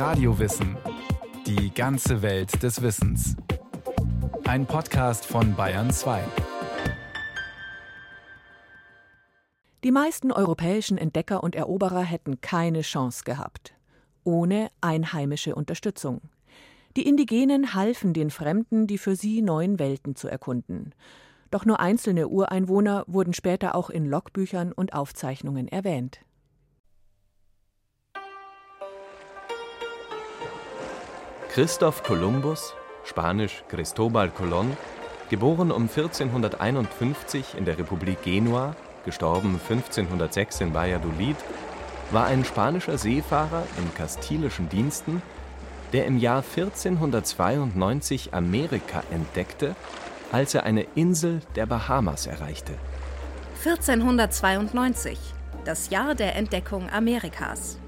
Radiowissen. 0.00 0.78
Die 1.46 1.74
ganze 1.74 2.22
Welt 2.22 2.62
des 2.62 2.80
Wissens. 2.80 3.36
Ein 4.44 4.64
Podcast 4.64 5.26
von 5.26 5.54
Bayern 5.54 5.90
2. 5.90 6.22
Die 9.84 9.90
meisten 9.90 10.32
europäischen 10.32 10.96
Entdecker 10.96 11.42
und 11.42 11.54
Eroberer 11.54 12.00
hätten 12.00 12.40
keine 12.40 12.80
Chance 12.80 13.24
gehabt. 13.24 13.74
Ohne 14.24 14.68
einheimische 14.80 15.54
Unterstützung. 15.54 16.22
Die 16.96 17.06
Indigenen 17.06 17.74
halfen 17.74 18.14
den 18.14 18.30
Fremden, 18.30 18.86
die 18.86 18.96
für 18.96 19.16
sie 19.16 19.42
neuen 19.42 19.78
Welten 19.78 20.16
zu 20.16 20.28
erkunden. 20.28 20.94
Doch 21.50 21.66
nur 21.66 21.78
einzelne 21.78 22.28
Ureinwohner 22.28 23.04
wurden 23.06 23.34
später 23.34 23.74
auch 23.74 23.90
in 23.90 24.06
Logbüchern 24.06 24.72
und 24.72 24.94
Aufzeichnungen 24.94 25.68
erwähnt. 25.68 26.22
Christoph 31.52 32.04
Kolumbus, 32.04 32.74
spanisch 33.02 33.64
Cristobal 33.68 34.30
Colón, 34.30 34.76
geboren 35.30 35.72
um 35.72 35.88
1451 35.88 37.56
in 37.58 37.64
der 37.64 37.76
Republik 37.76 38.22
Genua, 38.22 38.76
gestorben 39.04 39.58
1506 39.68 40.60
in 40.60 40.74
Valladolid, 40.74 41.34
war 42.12 42.26
ein 42.26 42.44
spanischer 42.44 42.96
Seefahrer 42.96 43.64
in 43.78 43.92
kastilischen 43.94 44.68
Diensten, 44.68 45.22
der 45.92 46.06
im 46.06 46.18
Jahr 46.18 46.44
1492 46.44 48.32
Amerika 48.32 49.02
entdeckte, 49.10 49.74
als 50.30 50.54
er 50.54 50.62
eine 50.62 50.86
Insel 50.94 51.40
der 51.56 51.66
Bahamas 51.66 52.28
erreichte. 52.28 52.74
1492, 53.64 55.18
das 55.64 55.90
Jahr 55.90 56.14
der 56.14 56.36
Entdeckung 56.36 56.88
Amerikas. 56.90 57.80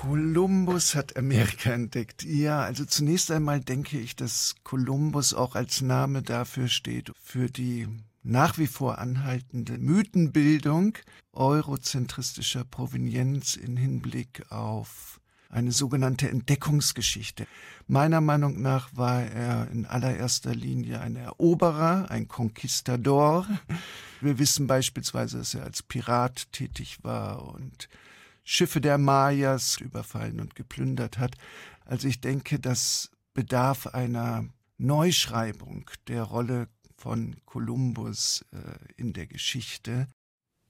Kolumbus 0.00 0.94
hat 0.94 1.16
Amerika 1.16 1.72
entdeckt. 1.72 2.22
Ja, 2.22 2.60
also 2.60 2.84
zunächst 2.84 3.32
einmal 3.32 3.58
denke 3.58 3.98
ich, 3.98 4.14
dass 4.14 4.54
Kolumbus 4.62 5.34
auch 5.34 5.56
als 5.56 5.80
Name 5.80 6.22
dafür 6.22 6.68
steht, 6.68 7.10
für 7.20 7.50
die 7.50 7.88
nach 8.22 8.58
wie 8.58 8.68
vor 8.68 8.98
anhaltende 8.98 9.76
Mythenbildung 9.76 10.96
eurozentristischer 11.32 12.62
Provenienz 12.62 13.56
in 13.56 13.76
Hinblick 13.76 14.44
auf 14.52 15.20
eine 15.48 15.72
sogenannte 15.72 16.30
Entdeckungsgeschichte. 16.30 17.48
Meiner 17.88 18.20
Meinung 18.20 18.62
nach 18.62 18.90
war 18.94 19.22
er 19.22 19.68
in 19.72 19.84
allererster 19.84 20.54
Linie 20.54 21.00
ein 21.00 21.16
Eroberer, 21.16 22.08
ein 22.08 22.28
Conquistador. 22.28 23.48
Wir 24.20 24.38
wissen 24.38 24.68
beispielsweise, 24.68 25.38
dass 25.38 25.54
er 25.54 25.64
als 25.64 25.82
Pirat 25.82 26.52
tätig 26.52 26.98
war 27.02 27.52
und 27.52 27.88
Schiffe 28.50 28.80
der 28.80 28.96
Mayas 28.96 29.78
überfallen 29.78 30.40
und 30.40 30.54
geplündert 30.54 31.18
hat. 31.18 31.34
Also 31.84 32.08
ich 32.08 32.22
denke, 32.22 32.58
das 32.58 33.10
bedarf 33.34 33.88
einer 33.88 34.48
Neuschreibung 34.78 35.90
der 36.06 36.22
Rolle 36.22 36.68
von 36.96 37.36
Kolumbus 37.44 38.46
äh, 38.52 38.56
in 38.96 39.12
der 39.12 39.26
Geschichte. 39.26 40.08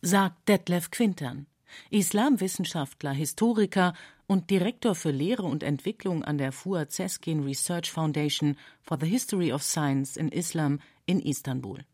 Sagt 0.02 0.48
Detlef 0.48 0.90
Quintern, 0.90 1.46
Islamwissenschaftler, 1.90 3.12
Historiker 3.12 3.94
und 4.26 4.50
Direktor 4.50 4.96
für 4.96 5.12
Lehre 5.12 5.44
und 5.44 5.62
Entwicklung 5.62 6.24
an 6.24 6.36
der 6.36 6.50
Fuad 6.50 6.90
Seskin 6.90 7.44
Research 7.44 7.92
Foundation 7.92 8.56
for 8.82 8.98
the 9.00 9.06
History 9.06 9.52
of 9.52 9.62
Science 9.62 10.16
in 10.16 10.30
Islam 10.30 10.80
in 11.06 11.20
Istanbul. 11.20 11.84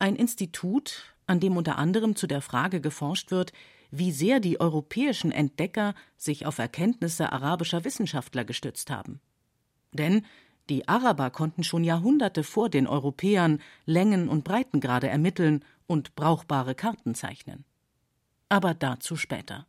Ein 0.00 0.16
Institut, 0.16 1.14
an 1.28 1.38
dem 1.38 1.56
unter 1.56 1.78
anderem 1.78 2.16
zu 2.16 2.26
der 2.26 2.42
Frage 2.42 2.80
geforscht 2.80 3.30
wird, 3.30 3.52
wie 3.90 4.12
sehr 4.12 4.40
die 4.40 4.60
europäischen 4.60 5.32
Entdecker 5.32 5.94
sich 6.16 6.46
auf 6.46 6.58
Erkenntnisse 6.58 7.32
arabischer 7.32 7.84
Wissenschaftler 7.84 8.44
gestützt 8.44 8.90
haben. 8.90 9.20
Denn 9.92 10.24
die 10.68 10.86
Araber 10.86 11.30
konnten 11.30 11.64
schon 11.64 11.82
Jahrhunderte 11.82 12.44
vor 12.44 12.68
den 12.68 12.86
Europäern 12.86 13.60
Längen 13.86 14.28
und 14.28 14.44
Breitengrade 14.44 15.08
ermitteln 15.08 15.64
und 15.86 16.14
brauchbare 16.14 16.74
Karten 16.74 17.14
zeichnen. 17.14 17.64
Aber 18.50 18.74
dazu 18.74 19.16
später. 19.16 19.66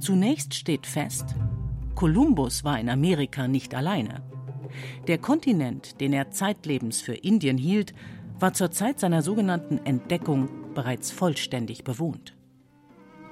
Zunächst 0.00 0.54
steht 0.54 0.86
fest, 0.86 1.36
Kolumbus 1.94 2.64
war 2.64 2.80
in 2.80 2.88
Amerika 2.88 3.46
nicht 3.46 3.74
alleine. 3.74 4.22
Der 5.06 5.18
Kontinent, 5.18 6.00
den 6.00 6.12
er 6.12 6.30
zeitlebens 6.30 7.00
für 7.00 7.14
Indien 7.14 7.56
hielt, 7.56 7.94
war 8.42 8.52
zur 8.52 8.72
Zeit 8.72 8.98
seiner 8.98 9.22
sogenannten 9.22 9.78
Entdeckung 9.86 10.48
bereits 10.74 11.12
vollständig 11.12 11.84
bewohnt. 11.84 12.36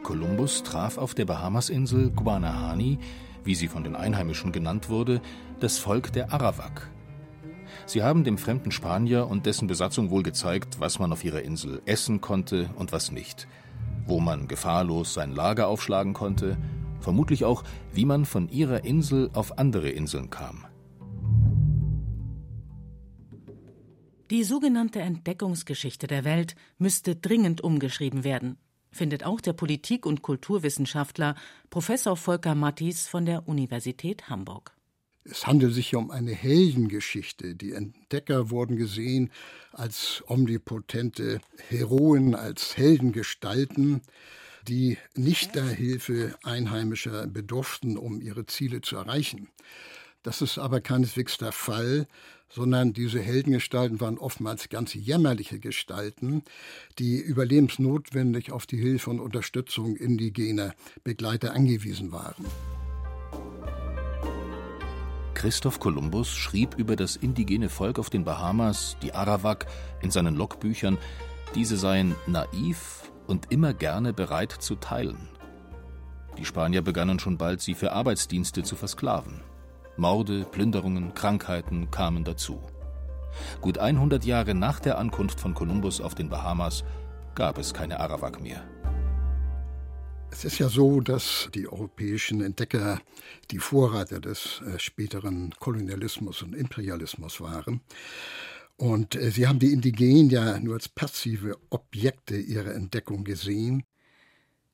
Kolumbus 0.05 0.63
traf 0.63 0.99
auf 0.99 1.15
der 1.15 1.25
Bahamasinsel 1.25 2.11
Guanahani, 2.11 2.99
wie 3.45 3.55
sie 3.55 3.69
von 3.69 3.85
den 3.85 3.97
Einheimischen 3.97 4.53
genannt 4.53 4.89
wurde, 4.89 5.21
das 5.59 5.79
Volk 5.79 6.13
der 6.13 6.33
Arawak. 6.33 6.91
Sie 7.87 8.03
haben 8.03 8.25
dem 8.25 8.39
fremden 8.39 8.71
Spanier 8.71 9.27
und 9.27 9.47
dessen 9.47 9.67
Besatzung 9.67 10.11
wohl 10.11 10.23
gezeigt, 10.23 10.81
was 10.81 10.99
man 10.99 11.13
auf 11.13 11.25
ihrer 11.25 11.43
Insel 11.43 11.83
essen 11.87 12.21
konnte 12.21 12.71
und 12.77 12.93
was 12.93 13.11
nicht, 13.11 13.49
wo 14.07 14.21
man 14.21 14.49
gefahrlos 14.49 15.13
sein 15.13 15.33
Lager 15.33 15.69
aufschlagen 15.69 16.15
konnte, 16.15 16.57
vermutlich 17.01 17.45
auch, 17.45 17.65
wie 17.93 18.05
man 18.05 18.25
von 18.25 18.49
ihrer 18.49 18.85
Insel 18.85 19.31
auf 19.35 19.59
andere 19.59 19.91
Inseln 19.91 20.31
kam. 20.31 20.67
Die 24.31 24.45
sogenannte 24.45 25.01
Entdeckungsgeschichte 25.01 26.07
der 26.07 26.23
Welt 26.23 26.55
müsste 26.79 27.17
dringend 27.17 27.63
umgeschrieben 27.63 28.23
werden, 28.23 28.59
findet 28.93 29.25
auch 29.25 29.41
der 29.41 29.55
Politik- 29.55 30.07
und 30.07 30.23
Kulturwissenschaftler 30.23 31.35
Professor 31.69 32.17
Volker 32.17 32.55
Mattis 32.55 33.09
von 33.09 33.27
der 33.27 33.49
Universität 33.49 34.29
Hamburg. 34.29 34.73
Es 35.25 35.49
handelt 35.49 35.75
sich 35.75 35.97
um 35.97 36.13
eine 36.13 36.33
Heldengeschichte. 36.33 37.57
Die 37.57 37.73
Entdecker 37.73 38.51
wurden 38.51 38.77
gesehen 38.77 39.33
als 39.73 40.23
omnipotente 40.29 41.41
Heroen, 41.69 42.37
als 42.37 42.77
Heldengestalten, 42.77 44.01
die 44.69 44.97
nicht 45.17 45.57
der 45.57 45.67
Hilfe 45.67 46.37
Einheimischer 46.45 47.27
bedurften, 47.27 47.99
um 47.99 48.21
ihre 48.21 48.47
Ziele 48.47 48.81
zu 48.81 48.95
erreichen. 48.95 49.49
Das 50.23 50.43
ist 50.43 50.59
aber 50.59 50.81
keineswegs 50.83 51.39
der 51.39 51.53
Fall, 51.53 52.07
sondern 52.51 52.93
diese 52.93 53.21
Heldengestalten 53.21 54.01
waren 54.01 54.19
oftmals 54.19 54.69
ganz 54.69 54.93
jämmerliche 54.93 55.59
Gestalten, 55.59 56.43
die 56.99 57.19
überlebensnotwendig 57.19 58.53
auf 58.53 58.67
die 58.67 58.77
Hilfe 58.77 59.11
und 59.11 59.21
Unterstützung 59.21 59.97
indigener 59.97 60.75
Begleiter 61.05 61.55
angewiesen 61.55 62.13
waren. 62.13 62.45
Christoph 65.33 65.81
Kolumbus 65.81 66.29
schrieb 66.29 66.75
über 66.77 66.97
das 66.97 67.17
indigene 67.17 67.71
Volk 67.71 67.99
auf 67.99 68.11
den 68.11 68.25
Bahamas, 68.25 68.99
die 69.03 69.15
Arawak, 69.15 69.65
in 70.03 70.11
seinen 70.11 70.35
Logbüchern, 70.35 70.99
diese 71.55 71.79
seien 71.79 72.15
naiv 72.27 73.11
und 73.27 73.51
immer 73.51 73.73
gerne 73.73 74.13
bereit 74.13 74.53
zu 74.53 74.75
teilen. 74.75 75.31
Die 76.37 76.45
Spanier 76.45 76.83
begannen 76.83 77.19
schon 77.19 77.39
bald, 77.39 77.63
sie 77.63 77.75
für 77.75 77.93
Arbeitsdienste 77.93 78.65
zu 78.65 78.77
versklaven. 78.77 79.41
Morde, 80.01 80.47
Plünderungen, 80.51 81.13
Krankheiten 81.13 81.91
kamen 81.91 82.25
dazu. 82.25 82.59
Gut 83.61 83.77
100 83.77 84.25
Jahre 84.25 84.55
nach 84.55 84.81
der 84.81 84.97
Ankunft 84.97 85.39
von 85.39 85.53
Kolumbus 85.53 86.01
auf 86.01 86.15
den 86.15 86.31
Bahamas 86.31 86.85
gab 87.35 87.59
es 87.59 87.75
keine 87.75 88.01
Arawak 88.01 88.41
mehr. 88.41 88.67
Es 90.31 90.47
ist 90.47 90.59
ja 90.59 90.71
so, 90.71 91.01
dass 91.01 91.51
die 91.55 91.69
europäischen 91.69 92.41
Entdecker 92.41 93.01
die 93.51 93.59
Vorreiter 93.59 94.21
des 94.21 94.63
äh, 94.63 94.79
späteren 94.79 95.53
Kolonialismus 95.59 96.43
und 96.43 96.55
Imperialismus 96.55 97.43
waren. 97.43 97.83
Und 98.79 99.17
äh, 99.17 99.31
sie 99.31 99.47
haben 99.47 99.59
die 99.59 99.73
Indigenen 99.73 100.31
ja 100.31 100.59
nur 100.61 100.75
als 100.75 100.89
passive 100.89 101.59
Objekte 101.69 102.39
ihrer 102.39 102.75
Entdeckung 102.75 103.23
gesehen. 103.25 103.83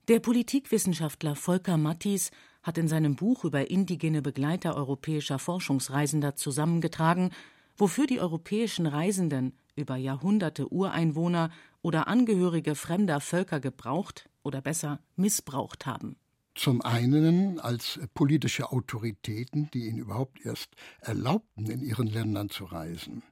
Der 0.06 0.20
Politikwissenschaftler 0.20 1.34
Volker 1.34 1.76
Mattis 1.76 2.31
hat 2.66 2.78
in 2.78 2.88
seinem 2.88 3.14
Buch 3.14 3.44
über 3.44 3.70
indigene 3.70 4.22
Begleiter 4.22 4.76
europäischer 4.76 5.38
Forschungsreisender 5.38 6.34
zusammengetragen, 6.34 7.30
wofür 7.76 8.08
die 8.08 8.20
europäischen 8.20 8.86
Reisenden 8.86 9.52
über 9.76 9.94
Jahrhunderte 9.96 10.72
Ureinwohner 10.72 11.50
oder 11.80 12.08
Angehörige 12.08 12.74
fremder 12.74 13.20
Völker 13.20 13.60
gebraucht 13.60 14.28
oder 14.42 14.60
besser 14.60 14.98
missbraucht 15.14 15.86
haben. 15.86 16.16
Zum 16.56 16.82
einen 16.82 17.60
als 17.60 18.00
politische 18.14 18.72
Autoritäten, 18.72 19.70
die 19.72 19.86
ihnen 19.86 19.98
überhaupt 19.98 20.44
erst 20.44 20.70
erlaubten, 21.00 21.70
in 21.70 21.82
ihren 21.82 22.08
Ländern 22.08 22.48
zu 22.48 22.64
reisen 22.64 23.22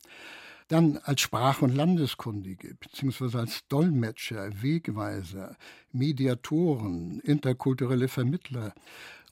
dann 0.68 0.98
als 1.04 1.20
Sprach- 1.20 1.62
und 1.62 1.74
Landeskundige, 1.74 2.74
beziehungsweise 2.74 3.38
als 3.38 3.66
Dolmetscher, 3.68 4.62
Wegweiser, 4.62 5.56
Mediatoren, 5.92 7.20
interkulturelle 7.20 8.08
Vermittler 8.08 8.72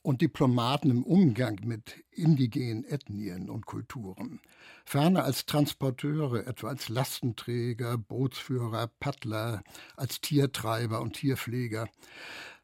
und 0.03 0.21
Diplomaten 0.21 0.91
im 0.91 1.05
Umgang 1.05 1.61
mit 1.65 2.05
indigenen 2.11 2.85
Ethnien 2.85 3.49
und 3.49 3.67
Kulturen. 3.67 4.41
Ferner 4.85 5.25
als 5.25 5.47
Transporteure, 5.47 6.47
etwa 6.47 6.69
als 6.69 6.89
Lastenträger, 6.89 7.97
Bootsführer, 7.99 8.91
Paddler, 9.01 9.63
als 9.97 10.21
Tiertreiber 10.21 11.01
und 11.01 11.15
Tierpfleger. 11.15 11.89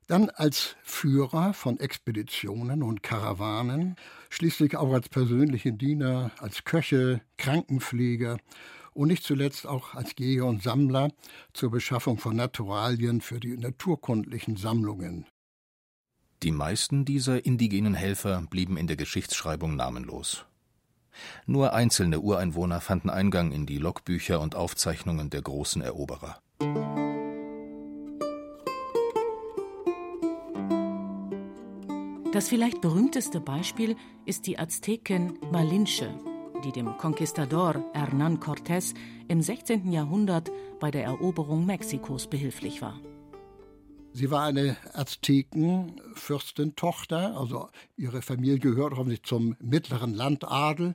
Dann 0.09 0.31
als 0.31 0.77
Führer 0.83 1.53
von 1.55 1.79
Expeditionen 1.79 2.83
und 2.83 3.03
Karawanen, 3.03 3.97
schließlich 4.31 4.77
auch 4.77 4.93
als 4.93 5.09
persönliche 5.09 5.73
Diener, 5.73 6.31
als 6.39 6.65
Köche, 6.65 7.21
Krankenpfleger 7.37 8.39
und 8.95 9.09
nicht 9.09 9.23
zuletzt 9.23 9.67
auch 9.67 9.95
als 9.95 10.15
Jäger 10.19 10.47
und 10.47 10.63
Sammler 10.63 11.13
zur 11.53 11.71
Beschaffung 11.71 12.19
von 12.19 12.35
Naturalien 12.35 13.21
für 13.21 13.39
die 13.39 13.57
naturkundlichen 13.57 14.57
Sammlungen. 14.57 15.27
Die 16.43 16.53
meisten 16.53 17.05
dieser 17.05 17.45
indigenen 17.45 17.95
Helfer 17.95 18.41
blieben 18.49 18.77
in 18.77 18.87
der 18.87 18.97
Geschichtsschreibung 18.97 19.75
namenlos. 19.75 20.45
Nur 21.47 21.73
einzelne 21.73 22.21
Ureinwohner 22.21 22.81
fanden 22.81 23.11
Eingang 23.11 23.51
in 23.51 23.67
die 23.67 23.79
Logbücher 23.79 24.41
und 24.41 24.55
Aufzeichnungen 24.55 25.31
der 25.31 25.43
großen 25.43 25.83
Eroberer. 25.83 26.39
Das 32.33 32.49
vielleicht 32.49 32.81
berühmteste 32.83 33.41
Beispiel 33.41 33.97
ist 34.25 34.47
die 34.47 34.61
Aztekin 34.61 35.39
Malinche, 35.51 36.15
die 36.65 36.71
dem 36.71 36.97
Conquistador 36.99 37.85
Hernán 37.95 38.39
Cortés 38.39 38.95
im 39.27 39.43
16. 39.43 39.91
Jahrhundert 39.91 40.53
bei 40.79 40.93
der 40.93 41.03
Eroberung 41.03 41.67
Mexikos 41.67 42.29
behilflich 42.29 42.81
war. 42.81 43.01
Sie 44.13 44.31
war 44.31 44.45
eine 44.45 44.77
Aztekenfürstentochter, 44.95 47.37
also 47.37 47.69
ihre 47.97 48.23
Familie 48.23 48.59
gehört 48.59 48.95
hoffentlich 48.97 49.23
zum 49.23 49.55
mittleren 49.61 50.15
Landadel, 50.15 50.95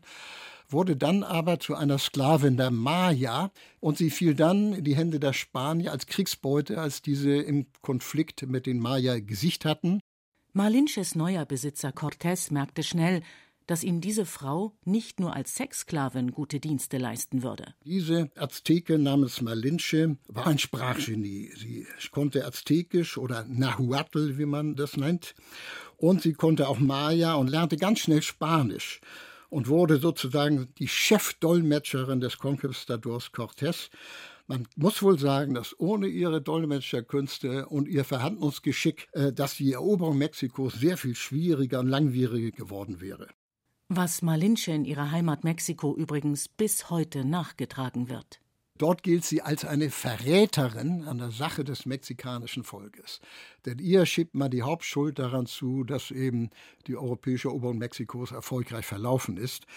wurde 0.68 0.98
dann 0.98 1.24
aber 1.24 1.60
zu 1.60 1.75
einer 1.75 2.00
Sklavin 2.00 2.57
der 2.57 2.71
Maya 2.71 3.51
und 3.80 3.98
sie 3.98 4.10
fiel 4.10 4.36
dann 4.36 4.74
in 4.74 4.83
die 4.83 4.95
Hände 4.95 5.19
der 5.19 5.33
Spanier 5.33 5.92
als 5.92 6.07
Kriegsbeute, 6.07 6.81
als 6.81 7.01
diese 7.01 7.36
im 7.36 7.68
Konflikt 7.81 8.48
mit 8.48 8.65
den 8.65 8.80
Maya 8.80 9.19
gesicht 9.19 9.65
hatten. 9.65 10.00
Malinches 10.54 11.15
neuer 11.15 11.45
Besitzer 11.45 11.89
Cortés 11.89 12.51
merkte 12.51 12.83
schnell, 12.83 13.21
dass 13.68 13.83
ihm 13.83 14.01
diese 14.01 14.25
Frau 14.25 14.74
nicht 14.86 15.19
nur 15.19 15.36
als 15.36 15.56
Sexsklavin 15.56 16.31
gute 16.31 16.60
Dienste 16.60 16.98
leisten 16.98 17.44
würde. 17.44 17.74
Diese 17.86 18.30
Azteke 18.36 18.98
namens 18.98 19.42
Malinche 19.42 20.18
war 20.27 20.48
ein 20.48 20.60
Sprachgenie. 20.60 21.51
Sie 21.56 21.88
konnte 22.12 22.45
Aztekisch 22.45 23.18
oder 23.18 23.45
Nahuatl, 23.48 24.38
wie 24.38 24.45
man 24.45 24.75
das 24.75 24.98
nennt, 24.98 25.36
und 25.98 26.21
sie 26.21 26.33
konnte 26.33 26.68
auch 26.68 26.80
Maya 26.80 27.36
und 27.36 27.50
lernte 27.50 27.77
ganz 27.77 28.00
schnell 28.00 28.21
Spanisch 28.21 29.01
und 29.50 29.68
wurde 29.68 29.98
sozusagen 29.98 30.68
die 30.80 30.88
Chefdolmetscherin 30.88 32.19
des 32.19 32.38
Conquistadors 32.39 33.31
Cortés. 33.33 33.89
Man 34.48 34.68
muss 34.75 35.01
wohl 35.01 35.18
sagen, 35.18 35.54
dass 35.54 35.80
ohne 35.80 36.07
ihre 36.07 36.42
Dolmetscherkünste 36.42 37.68
und 37.68 37.88
ihr 37.88 38.04
Verhandlungsgeschick, 38.04 39.07
äh, 39.13 39.31
dass 39.31 39.56
die 39.56 39.71
Eroberung 39.71 40.18
Mexikos 40.18 40.74
sehr 40.74 40.98
viel 40.98 41.15
schwieriger 41.15 41.80
und 41.80 41.88
langwieriger 41.88 42.51
geworden 42.51 43.00
wäre 43.00 43.30
was 43.95 44.22
Malinche 44.22 44.72
in 44.72 44.86
ihrer 44.86 45.12
Heimat 45.12 45.44
Mexiko 45.44 45.95
übrigens 45.95 46.48
bis 46.48 46.90
heute 46.90 47.25
nachgetragen 47.25 48.10
wird. 48.10 48.40
Dort 48.78 49.04
gilt 49.04 49.24
sie 49.24 49.42
als 49.42 49.66
eine 49.66 49.92
Verräterin 49.92 51.04
an 51.07 51.19
der 51.19 51.30
Sache 51.30 51.63
des 51.63 51.86
mexikanischen 51.86 52.63
Volkes. 52.63 53.22
Denn 53.66 53.78
ihr 53.78 54.06
schiebt 54.06 54.34
man 54.34 54.50
die 54.50 54.63
Hauptschuld 54.63 55.19
daran 55.19 55.45
zu, 55.45 55.84
dass 55.84 56.10
eben 56.10 56.50
die 56.88 56.98
europäische 56.98 57.50
Eroberung 57.50 57.78
Mexikos 57.78 58.31
erfolgreich 58.31 58.86
verlaufen 58.86 59.38
ist. 59.38 59.68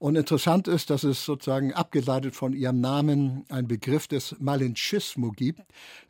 Und 0.00 0.16
interessant 0.16 0.66
ist, 0.66 0.88
dass 0.88 1.04
es 1.04 1.26
sozusagen 1.26 1.74
abgeleitet 1.74 2.34
von 2.34 2.54
ihrem 2.54 2.80
Namen 2.80 3.44
einen 3.50 3.68
Begriff 3.68 4.08
des 4.08 4.34
Malinchismo 4.40 5.30
gibt, 5.30 5.60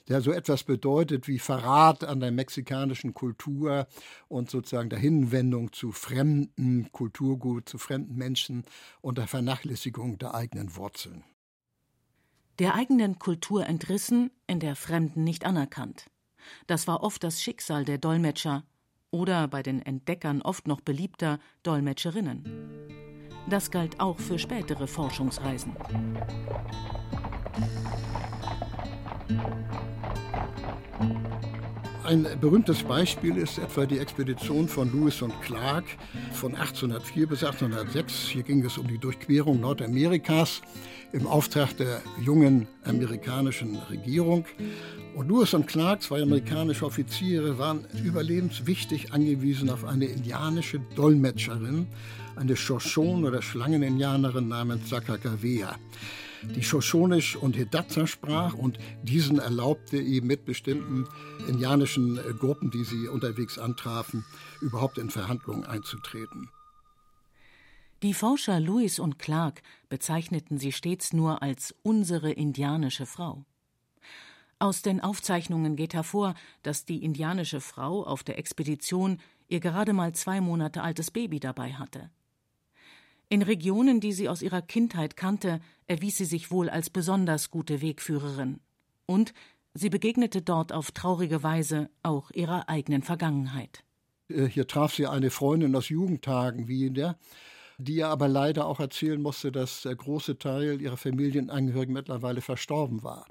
der 0.07 0.21
so 0.21 0.31
etwas 0.31 0.63
bedeutet 0.63 1.27
wie 1.27 1.41
Verrat 1.41 2.05
an 2.05 2.21
der 2.21 2.31
mexikanischen 2.31 3.15
Kultur 3.15 3.89
und 4.29 4.49
sozusagen 4.49 4.91
der 4.91 5.01
Hinwendung 5.01 5.73
zu 5.73 5.91
fremden 5.91 6.93
Kulturgut, 6.93 7.69
zu 7.69 7.79
fremden 7.79 8.15
Menschen 8.15 8.65
und 9.01 9.19
der 9.19 9.27
Vernachlässigung 9.27 10.19
der 10.19 10.35
eigenen 10.37 10.77
Wurzeln. 10.77 11.25
Der 12.61 12.77
eigenen 12.77 13.19
Kultur 13.19 13.67
entrissen, 13.67 14.31
in 14.47 14.61
der 14.61 14.77
Fremden 14.77 15.25
nicht 15.25 15.45
anerkannt. 15.45 16.07
Das 16.69 16.87
war 16.87 17.03
oft 17.03 17.25
das 17.25 17.43
Schicksal 17.43 17.85
der 17.85 17.99
Dolmetscher 17.99 18.63
oder 19.11 19.49
bei 19.49 19.65
den 19.65 19.83
Entdeckern 19.83 20.43
oft 20.43 20.69
noch 20.69 20.81
beliebter 20.81 21.41
Dolmetscherinnen. 21.65 23.10
Das 23.49 23.71
galt 23.71 23.99
auch 23.99 24.19
für 24.19 24.39
spätere 24.39 24.87
Forschungsreisen. 24.87 25.73
Ein 32.11 32.27
berühmtes 32.41 32.83
Beispiel 32.83 33.37
ist 33.37 33.59
etwa 33.59 33.87
die 33.87 34.01
Expedition 34.01 34.67
von 34.67 34.93
Lewis 34.93 35.23
und 35.23 35.33
Clark 35.43 35.85
von 36.33 36.57
1804 36.57 37.29
bis 37.29 37.45
1806. 37.45 38.31
Hier 38.31 38.43
ging 38.43 38.65
es 38.65 38.79
um 38.79 38.89
die 38.89 38.99
Durchquerung 38.99 39.61
Nordamerikas 39.61 40.61
im 41.13 41.29
Auftrag 41.29 41.77
der 41.77 42.03
jungen 42.21 42.67
amerikanischen 42.83 43.77
Regierung. 43.89 44.45
Und 45.15 45.29
Lewis 45.29 45.55
und 45.55 45.69
Clark, 45.69 46.03
zwei 46.03 46.23
amerikanische 46.23 46.85
Offiziere, 46.85 47.59
waren 47.59 47.87
überlebenswichtig 48.05 49.13
angewiesen 49.13 49.71
auf 49.71 49.85
eine 49.85 50.07
indianische 50.07 50.81
Dolmetscherin, 50.97 51.87
eine 52.35 52.57
Shoshone- 52.57 53.29
oder 53.29 53.41
Schlangenindianerin 53.41 54.49
namens 54.49 54.91
Sakakawea, 54.91 55.77
die 56.43 56.63
Shoshonisch 56.63 57.37
und 57.37 57.57
Hidatsa 57.57 58.07
sprach 58.07 58.55
und 58.55 58.79
diesen 59.03 59.39
erlaubte 59.39 59.99
ihm 59.99 60.27
mit 60.27 60.45
bestimmten 60.45 61.07
indianischen 61.49 62.19
äh, 62.19 62.33
Gruppen, 62.33 62.71
die 62.71 62.85
sie 62.85 63.09
unterwegs 63.09 63.59
antrafen, 63.59 64.25
überhaupt 64.61 64.99
in 64.99 65.11
Verhandlungen 65.11 65.65
einzutreten. 65.65 66.49
Die 68.03 68.15
Forscher 68.15 68.59
Lewis 68.61 68.99
und 68.99 69.19
Clark 69.19 69.63
bezeichneten 69.91 70.57
sie 70.57 70.73
stets 70.73 71.13
nur 71.13 71.43
als 71.43 71.75
unsere 71.83 72.33
indianische 72.33 73.05
Frau. 73.05 73.45
Aus 74.59 74.83
den 74.83 75.01
Aufzeichnungen 75.01 75.77
geht 75.77 75.95
hervor, 75.95 76.35
dass 76.63 76.85
die 76.85 77.03
indianische 77.05 77.61
Frau 77.61 78.05
auf 78.05 78.23
der 78.23 78.39
Expedition 78.39 79.19
ihr 79.49 79.61
gerade 79.61 79.93
mal 79.93 80.15
zwei 80.15 80.41
Monate 80.41 80.83
altes 80.83 81.11
Baby 81.11 81.41
dabei 81.41 81.75
hatte. 81.75 82.11
In 83.33 83.43
Regionen, 83.43 84.01
die 84.01 84.13
sie 84.13 84.29
aus 84.29 84.43
ihrer 84.43 84.61
Kindheit 84.61 85.17
kannte, 85.17 85.61
erwies 85.87 86.17
sie 86.17 86.25
sich 86.25 86.51
wohl 86.51 86.69
als 86.69 86.91
besonders 86.91 87.53
gute 87.53 87.81
Wegführerin. 87.81 88.59
Und 89.07 89.33
sie 89.73 89.89
begegnete 89.89 90.43
dort 90.43 90.73
auf 90.73 90.91
traurige 90.91 91.45
Weise 91.45 91.91
auch 92.03 92.33
ihrer 92.33 92.69
eigenen 92.69 93.03
Vergangenheit. 93.03 93.85
Äh, 94.29 94.47
hier 94.47 94.67
traf 94.67 94.95
sie 94.95 95.07
eine 95.07 95.31
Freundin 95.31 95.77
aus 95.77 95.91
Jugendtagen 95.91 96.67
wieder, 96.67 97.19
die 97.79 97.95
ihr 97.95 98.09
aber 98.09 98.27
leider 98.27 98.67
auch 98.67 98.81
erzählen 98.81 99.23
musste, 99.23 99.53
dass 99.53 99.83
der 99.83 99.95
große 99.95 100.39
Teil 100.39 100.83
ihrer 100.83 100.97
Familienangehörigen 100.97 101.95
mittlerweile 101.95 102.41
verstorben 102.41 103.05
war. 103.05 103.27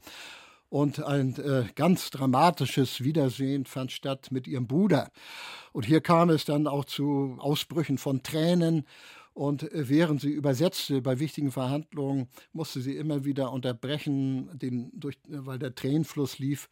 Und 0.70 1.03
ein 1.03 1.36
äh, 1.39 1.65
ganz 1.75 2.10
dramatisches 2.12 3.03
Wiedersehen 3.03 3.65
fand 3.65 3.91
statt 3.91 4.32
mit 4.32 4.48
ihrem 4.48 4.68
Bruder. 4.68 5.10
Und 5.74 5.86
hier 5.86 6.00
kam 6.00 6.29
es 6.29 6.46
dann 6.46 6.68
auch 6.68 6.86
zu 6.86 7.36
Ausbrüchen 7.39 7.98
von 7.98 8.24
Tränen 8.24 8.86
und 9.39 9.72
äh, 9.72 9.88
während 9.88 10.19
sie 10.19 10.31
übersetzte 10.31 11.01
bei 11.01 11.19
wichtigen 11.19 11.51
Verhandlungen, 11.51 12.27
musste 12.51 12.81
sie 12.81 12.98
immer 12.98 13.24
wieder 13.24 13.53
unterbrechen, 13.53 14.50
den, 14.60 14.91
durch, 14.93 15.17
weil 15.29 15.58
der 15.58 15.75
Tränenfluss 15.75 16.39
lief. 16.39 16.69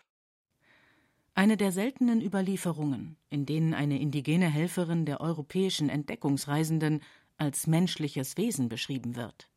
Eine 1.33 1.55
der 1.55 1.71
seltenen 1.71 2.21
Überlieferungen, 2.21 3.15
in 3.29 3.45
denen 3.45 3.74
eine 3.74 4.01
indigene 4.01 4.50
Helferin 4.50 5.05
der 5.05 5.21
europäischen 5.21 5.88
Entdeckungsreisenden 5.88 7.03
als 7.38 7.67
menschliches 7.67 8.36
Wesen 8.36 8.67
beschrieben 8.67 9.15
wird. 9.15 9.47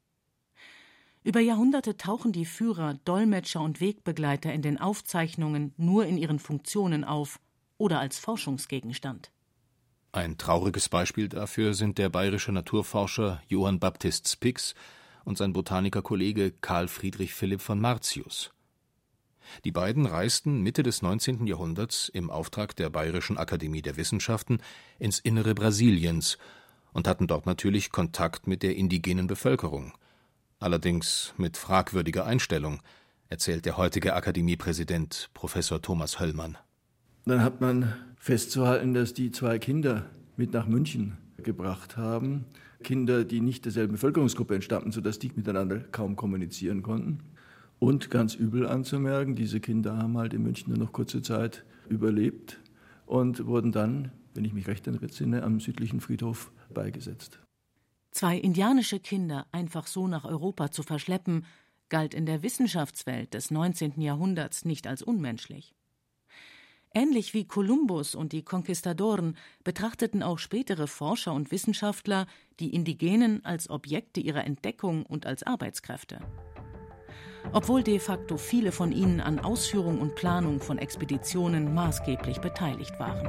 Über 1.24 1.40
Jahrhunderte 1.40 1.96
tauchen 1.96 2.30
die 2.30 2.46
Führer, 2.46 2.94
Dolmetscher 3.04 3.60
und 3.60 3.80
Wegbegleiter 3.80 4.52
in 4.52 4.62
den 4.62 4.78
Aufzeichnungen 4.78 5.74
nur 5.76 6.06
in 6.06 6.16
ihren 6.16 6.38
Funktionen 6.38 7.02
auf 7.02 7.40
oder 7.76 7.98
als 7.98 8.20
Forschungsgegenstand. 8.20 9.32
Ein 10.12 10.38
trauriges 10.38 10.88
Beispiel 10.88 11.28
dafür 11.28 11.72
sind 11.72 11.98
der 11.98 12.08
bayerische 12.08 12.50
Naturforscher 12.50 13.40
Johann 13.46 13.78
Baptist 13.78 14.28
Spix 14.28 14.74
und 15.24 15.38
sein 15.38 15.52
Botanikerkollege 15.52 16.50
Karl 16.50 16.88
Friedrich 16.88 17.32
Philipp 17.32 17.60
von 17.60 17.80
Martius. 17.80 18.50
Die 19.64 19.70
beiden 19.70 20.06
reisten 20.06 20.62
Mitte 20.62 20.82
des 20.82 21.02
19. 21.02 21.46
Jahrhunderts 21.46 22.08
im 22.08 22.28
Auftrag 22.28 22.74
der 22.74 22.90
Bayerischen 22.90 23.38
Akademie 23.38 23.82
der 23.82 23.96
Wissenschaften 23.96 24.58
ins 24.98 25.20
Innere 25.20 25.54
Brasiliens 25.54 26.38
und 26.92 27.06
hatten 27.06 27.28
dort 27.28 27.46
natürlich 27.46 27.92
Kontakt 27.92 28.48
mit 28.48 28.64
der 28.64 28.74
indigenen 28.74 29.28
Bevölkerung. 29.28 29.92
Allerdings 30.58 31.34
mit 31.36 31.56
fragwürdiger 31.56 32.26
Einstellung, 32.26 32.82
erzählt 33.28 33.64
der 33.64 33.76
heutige 33.76 34.14
Akademiepräsident 34.14 35.30
Professor 35.34 35.80
Thomas 35.80 36.18
Höllmann. 36.18 36.58
Dann 37.26 37.44
hat 37.44 37.60
man 37.60 37.94
festzuhalten, 38.20 38.94
dass 38.94 39.14
die 39.14 39.32
zwei 39.32 39.58
Kinder, 39.58 40.04
mit 40.36 40.52
nach 40.52 40.66
München 40.66 41.16
gebracht 41.42 41.96
haben. 41.96 42.44
Kinder, 42.82 43.24
die 43.24 43.40
nicht 43.40 43.64
derselben 43.64 43.94
Bevölkerungsgruppe 43.94 44.54
entstammten, 44.54 44.92
sodass 44.92 45.18
die 45.18 45.32
miteinander 45.34 45.80
kaum 45.80 46.16
kommunizieren 46.16 46.82
konnten. 46.82 47.18
Und 47.78 48.10
ganz 48.10 48.34
übel 48.34 48.66
anzumerken, 48.66 49.34
diese 49.36 49.58
Kinder 49.58 49.96
haben 49.96 50.16
halt 50.16 50.34
in 50.34 50.42
München 50.42 50.70
nur 50.70 50.78
noch 50.78 50.92
kurze 50.92 51.22
Zeit 51.22 51.64
überlebt 51.88 52.60
und 53.06 53.46
wurden 53.46 53.72
dann, 53.72 54.12
wenn 54.34 54.44
ich 54.44 54.52
mich 54.52 54.66
recht 54.68 54.86
entsinne, 54.86 55.42
am 55.42 55.58
südlichen 55.58 56.00
Friedhof 56.00 56.52
beigesetzt. 56.72 57.40
Zwei 58.12 58.36
indianische 58.36 59.00
Kinder 59.00 59.46
einfach 59.50 59.86
so 59.86 60.08
nach 60.08 60.24
Europa 60.24 60.70
zu 60.70 60.82
verschleppen, 60.82 61.46
galt 61.88 62.12
in 62.12 62.26
der 62.26 62.42
Wissenschaftswelt 62.42 63.34
des 63.34 63.50
19. 63.50 64.00
Jahrhunderts 64.00 64.64
nicht 64.64 64.86
als 64.86 65.02
unmenschlich. 65.02 65.74
Ähnlich 66.92 67.34
wie 67.34 67.44
Kolumbus 67.44 68.16
und 68.16 68.32
die 68.32 68.42
Konquistadoren 68.42 69.36
betrachteten 69.62 70.24
auch 70.24 70.40
spätere 70.40 70.88
Forscher 70.88 71.32
und 71.32 71.52
Wissenschaftler 71.52 72.26
die 72.58 72.74
Indigenen 72.74 73.44
als 73.44 73.70
Objekte 73.70 74.18
ihrer 74.18 74.44
Entdeckung 74.44 75.06
und 75.06 75.24
als 75.24 75.44
Arbeitskräfte. 75.44 76.18
Obwohl 77.52 77.84
de 77.84 78.00
facto 78.00 78.36
viele 78.36 78.72
von 78.72 78.90
ihnen 78.90 79.20
an 79.20 79.38
Ausführung 79.38 80.00
und 80.00 80.16
Planung 80.16 80.58
von 80.58 80.78
Expeditionen 80.78 81.72
maßgeblich 81.74 82.38
beteiligt 82.38 82.98
waren. 82.98 83.28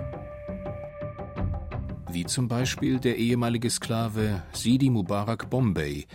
Wie 2.09 2.25
zum 2.25 2.47
Beispiel 2.47 2.99
der 2.99 3.17
ehemalige 3.17 3.69
Sklave 3.69 4.41
Sidi 4.53 4.89
Mubarak 4.89 5.51
Bombay, 5.51 6.07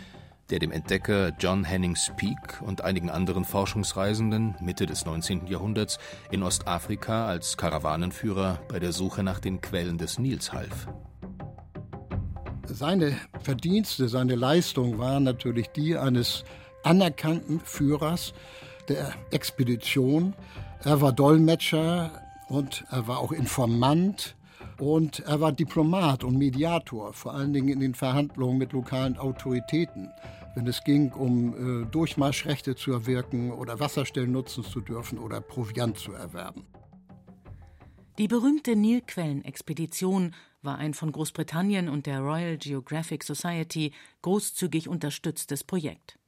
der 0.51 0.59
dem 0.59 0.71
Entdecker 0.71 1.33
John 1.39 1.65
Henning 1.65 1.97
Speke 1.97 2.65
und 2.65 2.83
einigen 2.83 3.11
anderen 3.11 3.45
Forschungsreisenden 3.45 4.55
Mitte 4.61 4.87
des 4.87 5.05
19. 5.05 5.47
Jahrhunderts 5.47 5.99
in 6.31 6.43
Ostafrika 6.43 7.27
als 7.27 7.57
Karawanenführer 7.57 8.61
bei 8.69 8.79
der 8.79 8.93
Suche 8.93 9.23
nach 9.23 9.41
den 9.41 9.61
Quellen 9.61 9.99
des 9.99 10.19
Nils 10.19 10.53
half. 10.53 10.87
Seine 12.65 13.17
Verdienste, 13.43 14.09
seine 14.09 14.35
Leistung 14.35 14.99
waren 14.99 15.25
natürlich 15.25 15.69
die 15.69 15.97
eines 15.97 16.45
anerkannten 16.83 17.61
Führers 17.61 18.35
der 18.89 19.15
Expedition. 19.31 20.35
Er 20.85 21.01
war 21.01 21.13
Dolmetscher 21.13 22.23
und 22.49 22.85
er 22.91 23.09
war 23.09 23.19
auch 23.19 23.33
Informant 23.33 24.36
und 24.79 25.21
er 25.21 25.41
war 25.41 25.53
Diplomat 25.53 26.25
und 26.25 26.37
Mediator, 26.37 27.13
vor 27.13 27.35
allen 27.35 27.53
Dingen 27.53 27.69
in 27.69 27.81
den 27.81 27.95
Verhandlungen 27.95 28.59
mit 28.59 28.73
lokalen 28.73 29.17
Autoritäten 29.17 30.11
wenn 30.57 30.67
es 30.67 30.83
ging, 30.83 31.13
um 31.13 31.83
äh, 31.83 31.87
Durchmarschrechte 31.87 32.75
zu 32.75 32.91
erwirken 32.91 33.53
oder 33.53 33.79
Wasserstellen 33.79 34.33
nutzen 34.33 34.65
zu 34.65 34.81
dürfen 34.81 35.19
oder 35.19 35.41
Proviant 35.43 35.99
zu 35.99 36.13
erwerben. 36.13 36.67
Die 38.19 38.27
berühmte 38.27 38.75
Nilquellen-Expedition 38.75 40.35
war 40.63 40.79
ein 40.79 40.95
von 40.95 41.13
Großbritannien 41.13 41.91
und 41.91 42.07
der 42.07 42.21
Royal 42.21 42.57
Geographic 42.57 43.23
Society 43.23 43.93
großzügig 44.23 44.89
unterstütztes 44.89 45.63
Projekt. 45.63 46.19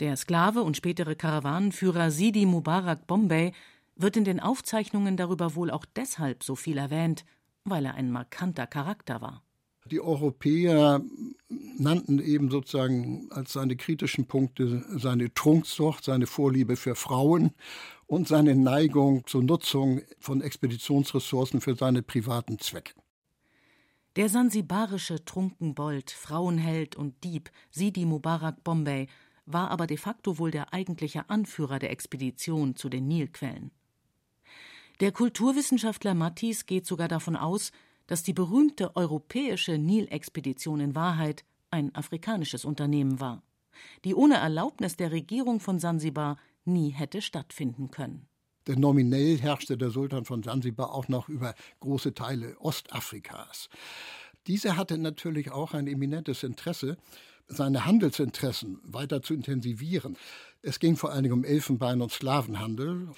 Der 0.00 0.16
Sklave 0.16 0.62
und 0.62 0.76
spätere 0.76 1.14
Karawanenführer 1.14 2.10
Sidi 2.10 2.44
Mubarak 2.46 3.06
Bombay 3.06 3.52
wird 3.94 4.16
in 4.16 4.24
den 4.24 4.40
Aufzeichnungen 4.40 5.16
darüber 5.16 5.54
wohl 5.54 5.70
auch 5.70 5.84
deshalb 5.94 6.42
so 6.42 6.56
viel 6.56 6.76
erwähnt, 6.76 7.24
weil 7.66 7.84
er 7.84 7.94
ein 7.94 8.10
markanter 8.10 8.66
Charakter 8.66 9.20
war. 9.20 9.42
Die 9.90 10.00
Europäer 10.00 11.00
nannten 11.78 12.18
eben 12.18 12.50
sozusagen 12.50 13.28
als 13.30 13.52
seine 13.52 13.76
kritischen 13.76 14.26
Punkte 14.26 14.84
seine 14.96 15.32
Trunksucht, 15.32 16.04
seine 16.04 16.26
Vorliebe 16.26 16.76
für 16.76 16.96
Frauen 16.96 17.52
und 18.06 18.26
seine 18.26 18.56
Neigung 18.56 19.24
zur 19.26 19.44
Nutzung 19.44 20.02
von 20.18 20.40
Expeditionsressourcen 20.40 21.60
für 21.60 21.76
seine 21.76 22.02
privaten 22.02 22.58
Zwecke. 22.58 22.94
Der 24.16 24.28
sansibarische 24.28 25.24
Trunkenbold, 25.24 26.10
Frauenheld 26.10 26.96
und 26.96 27.22
Dieb 27.22 27.50
Sidi 27.70 28.06
Mubarak 28.06 28.64
Bombay 28.64 29.08
war 29.44 29.70
aber 29.70 29.86
de 29.86 29.98
facto 29.98 30.38
wohl 30.38 30.50
der 30.50 30.72
eigentliche 30.72 31.30
Anführer 31.30 31.78
der 31.78 31.90
Expedition 31.90 32.74
zu 32.74 32.88
den 32.88 33.06
Nilquellen. 33.06 33.70
Der 35.00 35.12
Kulturwissenschaftler 35.12 36.14
Mattis 36.14 36.64
geht 36.64 36.86
sogar 36.86 37.08
davon 37.08 37.36
aus, 37.36 37.70
dass 38.06 38.22
die 38.22 38.32
berühmte 38.32 38.96
europäische 38.96 39.76
Nilexpedition 39.76 40.80
in 40.80 40.94
Wahrheit 40.94 41.44
ein 41.70 41.94
afrikanisches 41.94 42.64
Unternehmen 42.64 43.20
war, 43.20 43.42
die 44.04 44.14
ohne 44.14 44.36
Erlaubnis 44.36 44.96
der 44.96 45.10
Regierung 45.10 45.60
von 45.60 45.78
Sansibar 45.78 46.38
nie 46.64 46.90
hätte 46.90 47.20
stattfinden 47.20 47.90
können. 47.90 48.26
Denn 48.66 48.80
nominell 48.80 49.38
herrschte 49.38 49.76
der 49.76 49.90
Sultan 49.90 50.24
von 50.24 50.42
Sansibar 50.42 50.94
auch 50.94 51.08
noch 51.08 51.28
über 51.28 51.54
große 51.80 52.14
Teile 52.14 52.56
Ostafrikas. 52.58 53.68
Dieser 54.46 54.76
hatte 54.76 54.96
natürlich 54.96 55.50
auch 55.50 55.74
ein 55.74 55.88
eminentes 55.88 56.42
Interesse, 56.42 56.96
seine 57.48 57.84
Handelsinteressen 57.84 58.80
weiter 58.82 59.20
zu 59.20 59.34
intensivieren. 59.34 60.16
Es 60.62 60.80
ging 60.80 60.96
vor 60.96 61.12
allen 61.12 61.24
Dingen 61.24 61.34
um 61.34 61.44
Elfenbein 61.44 62.00
und 62.00 62.10
Sklavenhandel. 62.10 63.10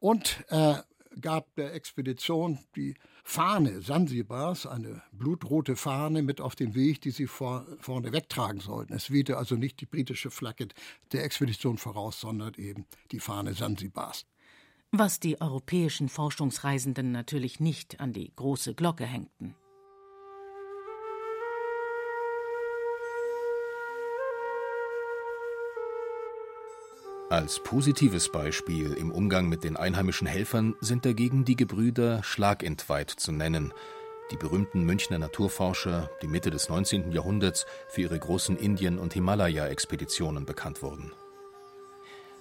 Und 0.00 0.44
er 0.48 0.84
gab 1.20 1.54
der 1.54 1.74
Expedition 1.74 2.58
die 2.76 2.94
Fahne 3.24 3.80
Sansibars, 3.80 4.66
eine 4.66 5.02
blutrote 5.12 5.76
Fahne, 5.76 6.22
mit 6.22 6.40
auf 6.40 6.54
den 6.54 6.74
Weg, 6.74 7.00
die 7.00 7.10
sie 7.10 7.26
vor, 7.26 7.66
vorne 7.80 8.12
wegtragen 8.12 8.60
sollten. 8.60 8.92
Es 8.92 9.10
wehte 9.10 9.36
also 9.36 9.56
nicht 9.56 9.80
die 9.80 9.86
britische 9.86 10.30
Flagge 10.30 10.68
der 11.12 11.24
Expedition 11.24 11.78
voraus, 11.78 12.20
sondern 12.20 12.54
eben 12.54 12.86
die 13.12 13.20
Fahne 13.20 13.54
Sansibars. 13.54 14.26
Was 14.92 15.18
die 15.18 15.40
europäischen 15.40 16.08
Forschungsreisenden 16.08 17.10
natürlich 17.10 17.58
nicht 17.58 18.00
an 18.00 18.12
die 18.12 18.32
große 18.36 18.74
Glocke 18.74 19.06
hängten. 19.06 19.56
Als 27.34 27.58
positives 27.58 28.30
Beispiel 28.30 28.92
im 28.92 29.10
Umgang 29.10 29.48
mit 29.48 29.64
den 29.64 29.76
einheimischen 29.76 30.28
Helfern 30.28 30.76
sind 30.80 31.04
dagegen 31.04 31.44
die 31.44 31.56
Gebrüder 31.56 32.22
Schlagentweit 32.22 33.10
zu 33.10 33.32
nennen, 33.32 33.74
die 34.30 34.36
berühmten 34.36 34.84
Münchner 34.84 35.18
Naturforscher, 35.18 36.08
die 36.22 36.28
Mitte 36.28 36.50
des 36.50 36.68
19. 36.68 37.10
Jahrhunderts 37.10 37.66
für 37.88 38.02
ihre 38.02 38.20
großen 38.20 38.56
Indien- 38.56 39.00
und 39.00 39.14
Himalaya-Expeditionen 39.14 40.46
bekannt 40.46 40.80
wurden. 40.80 41.10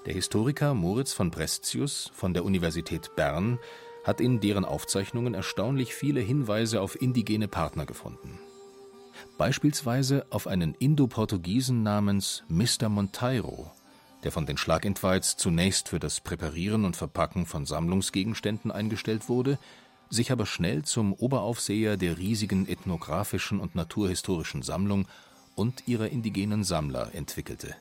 Der 0.06 0.14
Historiker 0.14 0.76
Moritz 0.76 1.12
von 1.12 1.32
Brestius 1.32 2.12
von 2.14 2.36
der 2.36 2.46
Universität 2.46 3.16
Bern 3.16 3.58
hat 4.04 4.22
in 4.22 4.42
deren 4.42 4.64
Aufzeichnungen 4.64 5.34
erstaunlich 5.34 5.96
viele 5.96 6.22
Hinweise 6.22 6.82
auf 6.82 7.02
indigene 7.02 7.48
Partner 7.48 7.88
gefunden. 7.88 8.38
Beispielsweise 9.40 10.28
auf 10.30 10.46
einen 10.46 10.76
Indo-Portugiesen 10.76 11.82
namens 11.82 12.44
Mr. 12.48 12.90
Monteiro, 12.90 13.72
der 14.24 14.32
von 14.32 14.46
den 14.46 14.58
Schlagentweiz 14.58 15.38
zunächst 15.38 15.90
für 15.90 16.00
das 16.00 16.20
Präparieren 16.20 16.86
und 16.86 16.96
Verpacken 16.96 17.46
von 17.46 17.66
Sammlungsgegenständen 17.66 18.72
eingestellt 18.72 19.30
wurde, 19.30 19.60
sich 20.10 20.32
aber 20.32 20.46
schnell 20.46 20.84
zum 20.84 21.14
Oberaufseher 21.14 21.98
der 21.98 22.18
riesigen 22.18 22.68
ethnographischen 22.68 23.60
und 23.60 23.76
naturhistorischen 23.76 24.62
Sammlung 24.62 25.08
und 25.56 25.88
ihrer 25.88 26.10
indigenen 26.10 26.64
Sammler 26.64 27.14
entwickelte. 27.14 27.76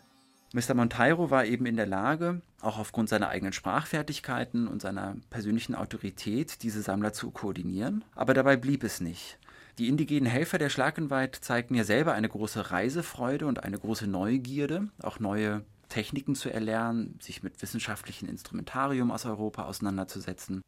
Mr. 0.54 0.74
Monteiro 0.74 1.30
war 1.30 1.46
eben 1.46 1.64
in 1.64 1.76
der 1.76 1.86
Lage, 1.86 2.42
auch 2.60 2.78
aufgrund 2.78 3.08
seiner 3.08 3.30
eigenen 3.30 3.54
Sprachfertigkeiten 3.54 4.68
und 4.68 4.82
seiner 4.82 5.16
persönlichen 5.30 5.74
Autorität, 5.74 6.62
diese 6.62 6.82
Sammler 6.82 7.14
zu 7.14 7.30
koordinieren. 7.30 8.04
Aber 8.14 8.34
dabei 8.34 8.56
blieb 8.56 8.84
es 8.84 9.00
nicht. 9.00 9.38
Die 9.78 9.88
indigenen 9.88 10.26
Helfer 10.26 10.58
der 10.58 10.68
Schlagenweit 10.68 11.34
zeigten 11.36 11.74
ja 11.74 11.84
selber 11.84 12.12
eine 12.12 12.28
große 12.28 12.70
Reisefreude 12.70 13.46
und 13.46 13.64
eine 13.64 13.78
große 13.78 14.06
Neugierde, 14.06 14.88
auch 15.02 15.18
neue 15.18 15.64
Techniken 15.92 16.34
zu 16.34 16.48
erlernen, 16.48 17.18
sich 17.20 17.42
mit 17.42 17.60
wissenschaftlichem 17.60 18.26
Instrumentarium 18.26 19.10
aus 19.10 19.26
Europa 19.26 19.66
auseinanderzusetzen. 19.66 20.62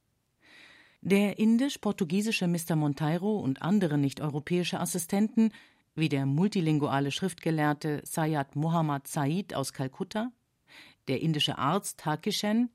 Der 1.00 1.38
indisch-portugiesische 1.38 2.47
Mr. 2.47 2.76
Monteiro 2.76 3.38
und 3.38 3.62
andere 3.62 3.97
nicht-europäische 3.97 4.81
Assistenten, 4.81 5.50
wie 5.95 6.11
der 6.11 6.26
multilinguale 6.26 7.11
Schriftgelehrte 7.11 8.02
Sayed 8.04 8.54
Mohammad 8.54 9.09
Said 9.09 9.54
aus 9.54 9.73
Kalkutta, 9.73 10.31
der 11.09 11.23
indische 11.23 11.57
Arzt 11.57 12.04
Hakishen, 12.04 12.69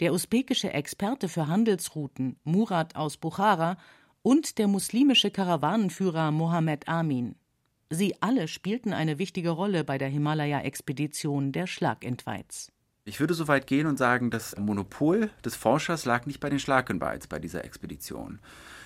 der 0.00 0.12
usbekische 0.12 0.72
Experte 0.72 1.28
für 1.28 1.46
Handelsrouten 1.46 2.36
Murat 2.42 2.96
aus 2.96 3.16
Bukhara 3.16 3.76
und 4.22 4.58
der 4.58 4.66
muslimische 4.66 5.30
Karawanenführer 5.30 6.32
Mohammed 6.32 6.88
Amin. 6.88 7.36
Sie 7.90 8.20
alle 8.20 8.48
spielten 8.48 8.92
eine 8.92 9.18
wichtige 9.18 9.50
Rolle 9.50 9.84
bei 9.84 9.96
der 9.96 10.08
Himalaya-Expedition 10.08 11.52
der 11.52 11.68
Schlagentweiz. 11.68 12.72
Ich 13.04 13.20
würde 13.20 13.34
so 13.34 13.46
weit 13.46 13.68
gehen 13.68 13.86
und 13.86 13.96
sagen, 13.96 14.30
das 14.32 14.56
Monopol 14.58 15.30
des 15.44 15.54
Forschers 15.54 16.04
lag 16.04 16.26
nicht 16.26 16.40
bei 16.40 16.50
den 16.50 16.58
Schlagentweiz 16.58 17.28
bei 17.28 17.38
dieser 17.38 17.64
Expedition. 17.64 18.40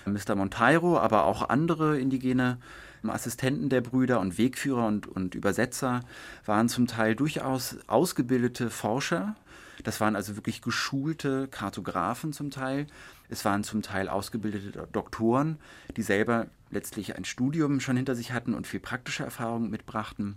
Mr. 0.05 0.35
Monteiro, 0.35 0.99
aber 0.99 1.25
auch 1.25 1.49
andere 1.49 1.99
indigene 1.99 2.59
Assistenten 3.07 3.69
der 3.69 3.81
Brüder 3.81 4.19
und 4.19 4.37
Wegführer 4.37 4.85
und, 4.85 5.07
und 5.07 5.33
Übersetzer 5.33 6.01
waren 6.45 6.69
zum 6.69 6.85
Teil 6.85 7.15
durchaus 7.15 7.77
ausgebildete 7.87 8.69
Forscher, 8.69 9.35
Das 9.83 9.99
waren 9.99 10.15
also 10.15 10.35
wirklich 10.35 10.61
geschulte 10.61 11.47
Kartografen 11.47 12.33
zum 12.33 12.51
Teil. 12.51 12.85
Es 13.31 13.45
waren 13.45 13.63
zum 13.63 13.81
Teil 13.81 14.09
ausgebildete 14.09 14.89
Doktoren, 14.91 15.57
die 15.95 16.01
selber 16.01 16.47
letztlich 16.69 17.15
ein 17.15 17.23
Studium 17.23 17.79
schon 17.79 17.95
hinter 17.95 18.13
sich 18.13 18.33
hatten 18.33 18.53
und 18.53 18.67
viel 18.67 18.81
praktische 18.81 19.23
Erfahrung 19.23 19.69
mitbrachten 19.69 20.35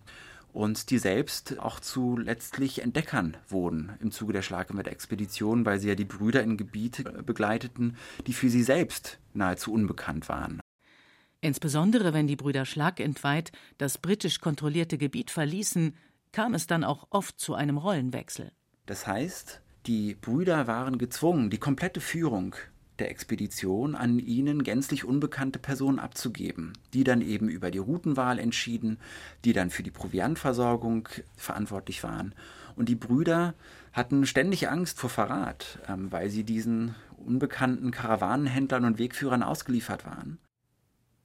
und 0.53 0.91
die 0.91 0.99
selbst 0.99 1.59
auch 1.59 1.81
zu 1.81 2.17
letztlich 2.17 2.83
Entdeckern 2.83 3.37
wurden 3.49 3.95
im 4.01 4.13
Zuge 4.13 4.33
der 4.33 4.43
Schlagenwett-Expedition, 4.43 5.67
weil 5.67 5.81
sie 5.81 5.89
ja 5.89 5.97
die 5.97 6.05
Brüder 6.05 6.45
in 6.45 6.57
Gebiete 6.57 7.03
begleiteten, 7.25 7.97
die 8.29 8.33
für 8.33 8.49
sie 8.49 8.63
selbst 8.63 9.19
nahezu 9.33 9.73
unbekannt 9.73 10.29
waren. 10.29 10.61
Insbesondere 11.41 12.15
wenn 12.15 12.29
die 12.29 12.37
Brüder 12.37 12.65
Schlagentweit 12.65 13.51
das 13.77 13.99
britisch 13.99 14.41
kontrollierte 14.41 14.99
Gebiet 14.99 15.33
verließen, 15.33 15.97
kam 16.31 16.55
es 16.55 16.69
dann 16.69 16.85
auch 16.85 17.09
oft 17.11 17.41
zu 17.41 17.55
einem 17.55 17.77
Rollenwechsel. 17.77 18.53
Das 18.87 19.09
heißt, 19.09 19.63
die 19.87 20.15
Brüder 20.15 20.69
waren 20.69 20.97
gezwungen, 20.97 21.51
die 21.51 21.59
komplette 21.59 22.01
Führung 22.01 22.55
der 22.99 23.11
Expedition 23.11 23.95
an 23.95 24.19
ihnen 24.19 24.63
gänzlich 24.63 25.05
unbekannte 25.05 25.59
Personen 25.59 25.99
abzugeben, 25.99 26.73
die 26.93 27.05
dann 27.05 27.21
eben 27.21 27.49
über 27.49 27.71
die 27.71 27.79
Routenwahl 27.79 28.39
entschieden, 28.39 28.99
die 29.45 29.53
dann 29.53 29.71
für 29.71 29.83
die 29.83 29.91
Proviantversorgung 29.91 31.09
verantwortlich 31.37 32.03
waren. 32.03 32.35
Und 32.77 32.89
die 32.89 32.95
Brüder 32.95 33.55
hatten 33.93 34.27
ständig 34.27 34.69
Angst 34.69 34.99
vor 34.99 35.11
Verrat, 35.11 35.79
ähm, 35.89 36.11
weil 36.11 36.31
sie 36.31 36.45
diesen 36.45 36.95
unbekannten 37.17 37.91
Karawanenhändlern 37.91 38.85
und 38.85 38.99
Wegführern 38.99 39.43
ausgeliefert 39.43 40.05
waren. 40.05 40.39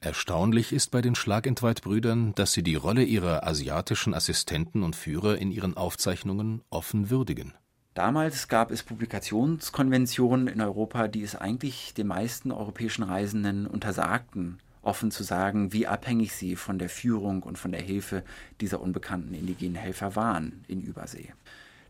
Erstaunlich 0.02 0.72
ist 0.72 0.92
bei 0.92 1.02
den 1.02 1.14
Schlagentweit-Brüdern, 1.14 2.34
dass 2.36 2.54
sie 2.54 2.64
die 2.64 2.76
Rolle 2.76 3.04
ihrer 3.04 3.46
asiatischen 3.46 4.14
Assistenten 4.14 4.82
und 4.82 4.96
Führer 4.96 5.38
in 5.38 5.52
ihren 5.52 5.76
Aufzeichnungen 5.76 6.62
offen 6.70 7.10
würdigen. 7.10 7.54
Damals 8.00 8.48
gab 8.48 8.72
es 8.72 8.82
Publikationskonventionen 8.82 10.48
in 10.48 10.62
Europa, 10.62 11.10
die 11.10 11.22
es 11.22 11.36
eigentlich 11.36 11.94
den 11.94 12.08
meisten 12.08 12.53
europäischen 12.53 13.03
Reisenden 13.03 13.68
untersagten, 13.68 14.60
offen 14.82 15.12
zu 15.12 15.22
sagen, 15.22 15.74
wie 15.74 15.86
abhängig 15.86 16.32
sie 16.32 16.56
von 16.56 16.79
der 16.79 16.88
Führung 16.88 17.44
und 17.44 17.58
von 17.58 17.74
der 17.74 17.82
Hilfe 17.82 18.24
dieser 18.62 18.79
unbekannten 18.79 19.34
indigenen 19.34 19.75
Helfer 19.75 20.15
waren 20.15 20.63
in 20.70 20.79
Übersee. 20.79 21.34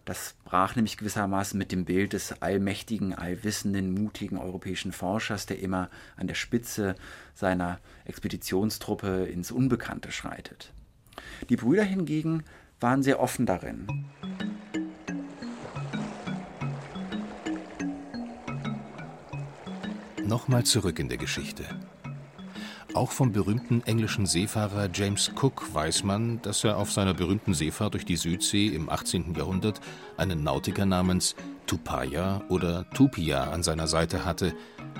Das 0.03 0.33
brach 0.45 0.75
nämlich 0.75 0.97
gewissermaßen 0.97 1.59
mit 1.59 1.71
dem 1.71 1.85
Bild 1.85 2.13
des 2.13 2.41
allmächtigen, 2.41 3.13
allwissenden, 3.13 3.93
mutigen 3.93 4.39
europäischen 4.39 4.93
Forschers, 4.93 5.45
der 5.45 5.59
immer 5.59 5.91
an 6.17 6.25
der 6.25 6.33
Spitze 6.33 6.95
seiner 7.35 7.79
Expeditionstruppe 8.05 9.25
ins 9.31 9.51
Unbekannte 9.51 10.11
schreitet. 10.11 10.73
Die 11.49 11.55
Brüder 11.55 11.83
hingegen 11.83 12.45
waren 12.79 13.03
sehr 13.03 13.19
offen 13.19 13.45
darin. 13.45 13.85
Nochmal 20.29 20.63
zurück 20.63 20.99
in 20.99 21.09
der 21.09 21.17
Geschichte. 21.17 21.65
Auch 22.93 23.11
vom 23.11 23.31
berühmten 23.31 23.81
englischen 23.87 24.27
Seefahrer 24.27 24.87
James 24.93 25.31
Cook 25.35 25.73
weiß 25.73 26.03
man, 26.03 26.39
dass 26.43 26.63
er 26.63 26.77
auf 26.77 26.91
seiner 26.91 27.15
berühmten 27.15 27.55
Seefahrt 27.55 27.95
durch 27.95 28.05
die 28.05 28.15
Südsee 28.15 28.67
im 28.67 28.91
18. 28.91 29.33
Jahrhundert 29.33 29.81
einen 30.17 30.43
Nautiker 30.43 30.85
namens 30.85 31.35
Tupaya 31.65 32.43
oder 32.47 32.87
Tupia 32.91 33.45
an 33.45 33.63
seiner 33.63 33.87
Seite 33.87 34.23
hatte, 34.23 34.53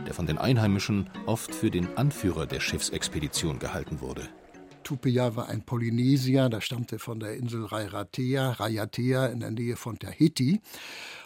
der 0.08 0.16
von 0.16 0.26
den 0.26 0.40
Einheimischen 0.40 1.12
oft 1.28 1.54
für 1.54 1.70
den 1.70 1.96
Anführer 1.96 2.48
der 2.48 2.60
Schiffsexpedition 2.60 3.60
gehalten 3.60 4.02
wurde. 4.02 4.28
Tupia 4.84 5.36
war 5.36 5.50
ein 5.50 5.62
Polynesier, 5.62 6.50
der 6.50 6.62
stammte 6.62 6.98
von 6.98 7.20
der 7.20 7.36
Insel 7.36 7.66
Rairatea, 7.66 8.54
Rayatea 8.54 9.28
in 9.28 9.42
der 9.42 9.52
Nähe 9.52 9.76
von 9.76 10.00
Tahiti 10.00 10.62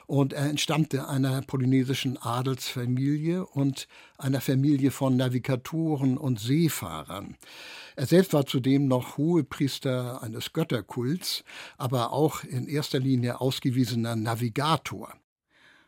und 0.08 0.34
er 0.34 0.50
entstammte 0.50 1.08
einer 1.08 1.42
polynesischen 1.42 2.18
Adelsfamilie 2.18 3.46
und 3.46 3.88
einer 4.18 4.42
Familie 4.42 4.92
von 4.92 5.16
Navigatoren 5.16 6.18
und 6.18 6.40
Seefahrern. 6.40 7.38
Er 7.96 8.06
selbst 8.06 8.34
war 8.34 8.46
zudem 8.46 8.88
noch 8.88 9.18
Hohepriester 9.18 10.22
eines 10.22 10.54
Götterkults, 10.54 11.44
aber 11.78 12.12
auch 12.12 12.44
in 12.44 12.68
erster 12.68 13.00
Linie 13.00 13.40
ausgewiesener 13.40 14.16
Navigator. 14.16 15.14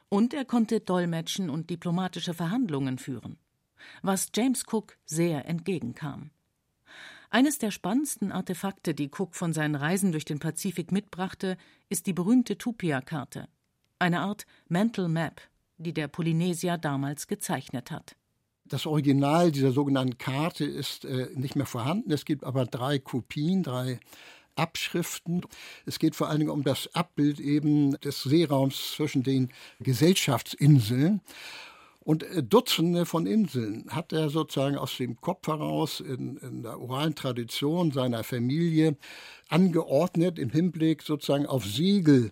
Und 0.10 0.34
er 0.34 0.46
konnte 0.46 0.80
dolmetschen 0.80 1.50
und 1.50 1.70
diplomatische 1.70 2.34
Verhandlungen 2.34 3.00
führen, 3.00 3.38
was 4.02 4.30
James 4.34 4.64
Cook 4.72 4.98
sehr 5.06 5.46
entgegenkam. 5.46 6.30
Eines 7.30 7.58
der 7.58 7.72
spannendsten 7.72 8.32
Artefakte, 8.32 8.94
die 8.94 9.10
Cook 9.10 9.36
von 9.36 9.52
seinen 9.52 9.76
Reisen 9.76 10.12
durch 10.12 10.26
den 10.26 10.40
Pazifik 10.40 10.92
mitbrachte, 10.92 11.58
ist 11.90 12.08
die 12.08 12.14
berühmte 12.14 12.58
Tupia-Karte, 12.58 13.50
eine 14.00 14.22
Art 14.22 14.46
Mental 14.68 15.08
Map, 15.08 15.42
die 15.78 15.94
der 15.94 16.08
Polynesier 16.08 16.78
damals 16.78 17.28
gezeichnet 17.28 17.92
hat. 17.92 18.16
Das 18.68 18.86
Original 18.86 19.52
dieser 19.52 19.72
sogenannten 19.72 20.18
Karte 20.18 20.66
ist 20.66 21.06
äh, 21.06 21.30
nicht 21.36 21.56
mehr 21.56 21.68
vorhanden. 21.68 22.12
Es 22.12 22.26
gibt 22.26 22.44
aber 22.44 22.66
drei 22.66 22.98
Kopien, 22.98 23.62
drei 23.62 24.00
Abschriften. 24.56 25.42
Es 25.86 26.00
geht 26.00 26.16
vor 26.16 26.30
allen 26.30 26.40
Dingen 26.40 26.52
um 26.52 26.64
das 26.64 26.90
Abbild 26.96 27.40
eben 27.40 28.00
des 28.00 28.24
Seeraums 28.24 28.94
zwischen 28.96 29.22
den 29.22 29.50
Gesellschaftsinseln. 29.82 31.22
Und 32.00 32.24
äh, 32.24 32.42
Dutzende 32.42 33.06
von 33.06 33.26
Inseln 33.28 33.86
hat 33.90 34.14
er 34.14 34.30
sozusagen 34.30 34.78
aus 34.78 34.98
dem 34.98 35.20
Kopf 35.22 35.48
heraus 35.48 36.00
in, 36.00 36.38
in 36.38 36.64
der 36.64 36.80
oralen 36.80 37.16
Tradition 37.16 37.92
seiner 37.92 38.24
Familie 38.24 38.98
angeordnet 39.50 40.40
im 40.40 40.50
Hinblick 40.50 41.04
sozusagen 41.04 41.46
auf 41.46 41.66
Segel 41.66 42.32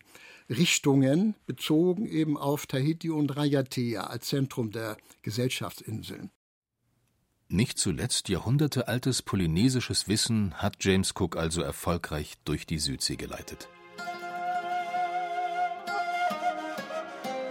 Richtungen 0.50 1.36
bezogen 1.46 2.06
eben 2.06 2.38
auf 2.38 2.66
Tahiti 2.66 3.10
und 3.10 3.36
Rayatea 3.36 4.06
als 4.06 4.28
Zentrum 4.28 4.72
der 4.72 4.98
Gesellschaftsinseln. 5.22 6.32
Nicht 7.50 7.78
zuletzt 7.78 8.30
jahrhundertealtes 8.30 9.22
polynesisches 9.22 10.08
Wissen 10.08 10.56
hat 10.56 10.84
James 10.84 11.14
Cook 11.16 11.38
also 11.38 11.62
erfolgreich 11.62 12.34
durch 12.46 12.66
die 12.66 12.80
Südsee 12.80 13.16
geleitet. 13.16 13.70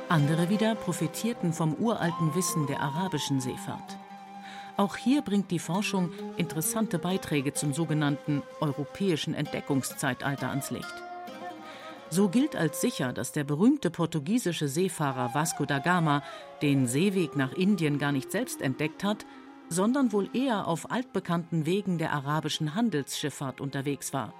Andere 0.08 0.50
wieder 0.50 0.74
profitierten 0.74 1.52
vom 1.52 1.74
uralten 1.74 2.34
Wissen 2.34 2.66
der 2.66 2.80
arabischen 2.80 3.40
Seefahrt. 3.40 3.96
Auch 4.76 4.96
hier 4.96 5.22
bringt 5.22 5.50
die 5.50 5.58
Forschung 5.58 6.10
interessante 6.36 6.98
Beiträge 6.98 7.54
zum 7.54 7.72
sogenannten 7.72 8.42
europäischen 8.60 9.34
Entdeckungszeitalter 9.34 10.50
ans 10.50 10.70
Licht. 10.70 11.11
So 12.12 12.28
gilt 12.28 12.56
als 12.56 12.82
sicher, 12.82 13.14
dass 13.14 13.32
der 13.32 13.42
berühmte 13.42 13.90
portugiesische 13.90 14.68
Seefahrer 14.68 15.32
Vasco 15.32 15.64
da 15.64 15.78
Gama 15.78 16.22
den 16.60 16.86
Seeweg 16.86 17.36
nach 17.36 17.54
Indien 17.54 17.98
gar 17.98 18.12
nicht 18.12 18.30
selbst 18.30 18.60
entdeckt 18.60 19.02
hat, 19.02 19.24
sondern 19.70 20.12
wohl 20.12 20.28
eher 20.36 20.68
auf 20.68 20.90
altbekannten 20.90 21.64
Wegen 21.64 21.96
der 21.96 22.12
arabischen 22.12 22.74
Handelsschifffahrt 22.74 23.62
unterwegs 23.62 24.12
war, 24.12 24.34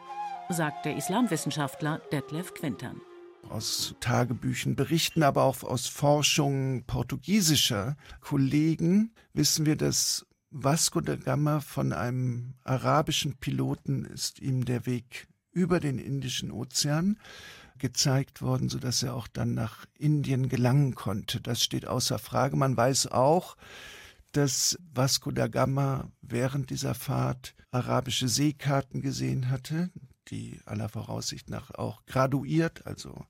sagt 0.50 0.84
der 0.84 0.98
Islamwissenschaftler 0.98 2.02
Detlef 2.12 2.52
Quintern. 2.52 3.00
Aus 3.48 3.94
Tagebüchen 4.00 4.76
berichten, 4.76 5.22
aber 5.22 5.44
auch 5.44 5.62
aus 5.62 5.86
Forschungen 5.86 6.84
portugiesischer 6.84 7.96
Kollegen 8.20 9.14
wissen 9.32 9.64
wir, 9.64 9.76
dass 9.76 10.26
Vasco 10.50 11.00
da 11.00 11.16
Gama 11.16 11.60
von 11.60 11.94
einem 11.94 12.52
arabischen 12.64 13.38
Piloten 13.38 14.04
ist 14.04 14.40
ihm 14.40 14.66
der 14.66 14.84
Weg 14.84 15.26
über 15.52 15.80
den 15.80 15.98
Indischen 15.98 16.50
Ozean 16.50 17.18
gezeigt 17.82 18.42
worden, 18.42 18.68
so 18.68 18.78
dass 18.78 19.02
er 19.02 19.14
auch 19.14 19.26
dann 19.26 19.54
nach 19.54 19.86
Indien 19.98 20.48
gelangen 20.48 20.94
konnte. 20.94 21.40
Das 21.40 21.64
steht 21.64 21.86
außer 21.86 22.20
Frage. 22.20 22.56
Man 22.56 22.76
weiß 22.76 23.08
auch, 23.08 23.56
dass 24.30 24.78
Vasco 24.94 25.32
da 25.32 25.48
Gama 25.48 26.08
während 26.22 26.70
dieser 26.70 26.94
Fahrt 26.94 27.56
arabische 27.72 28.28
Seekarten 28.28 29.02
gesehen 29.02 29.50
hatte, 29.50 29.90
die 30.28 30.60
aller 30.64 30.88
Voraussicht 30.88 31.50
nach 31.50 31.72
auch 31.72 32.06
graduiert, 32.06 32.86
also 32.86 33.26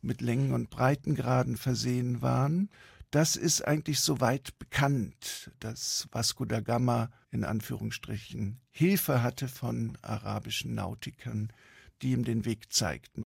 mit 0.00 0.22
Längen 0.22 0.54
und 0.54 0.70
Breitengraden 0.70 1.58
versehen 1.58 2.22
waren. 2.22 2.70
Das 3.10 3.36
ist 3.36 3.66
eigentlich 3.66 4.00
soweit 4.00 4.58
bekannt, 4.58 5.50
dass 5.60 6.08
Vasco 6.10 6.46
da 6.46 6.60
Gama 6.60 7.10
in 7.30 7.44
Anführungsstrichen 7.44 8.60
Hilfe 8.70 9.22
hatte 9.22 9.46
von 9.46 9.98
arabischen 10.00 10.74
Nautikern, 10.74 11.52
die 12.00 12.12
ihm 12.12 12.24
den 12.24 12.46
Weg 12.46 12.72
zeigten. 12.72 13.24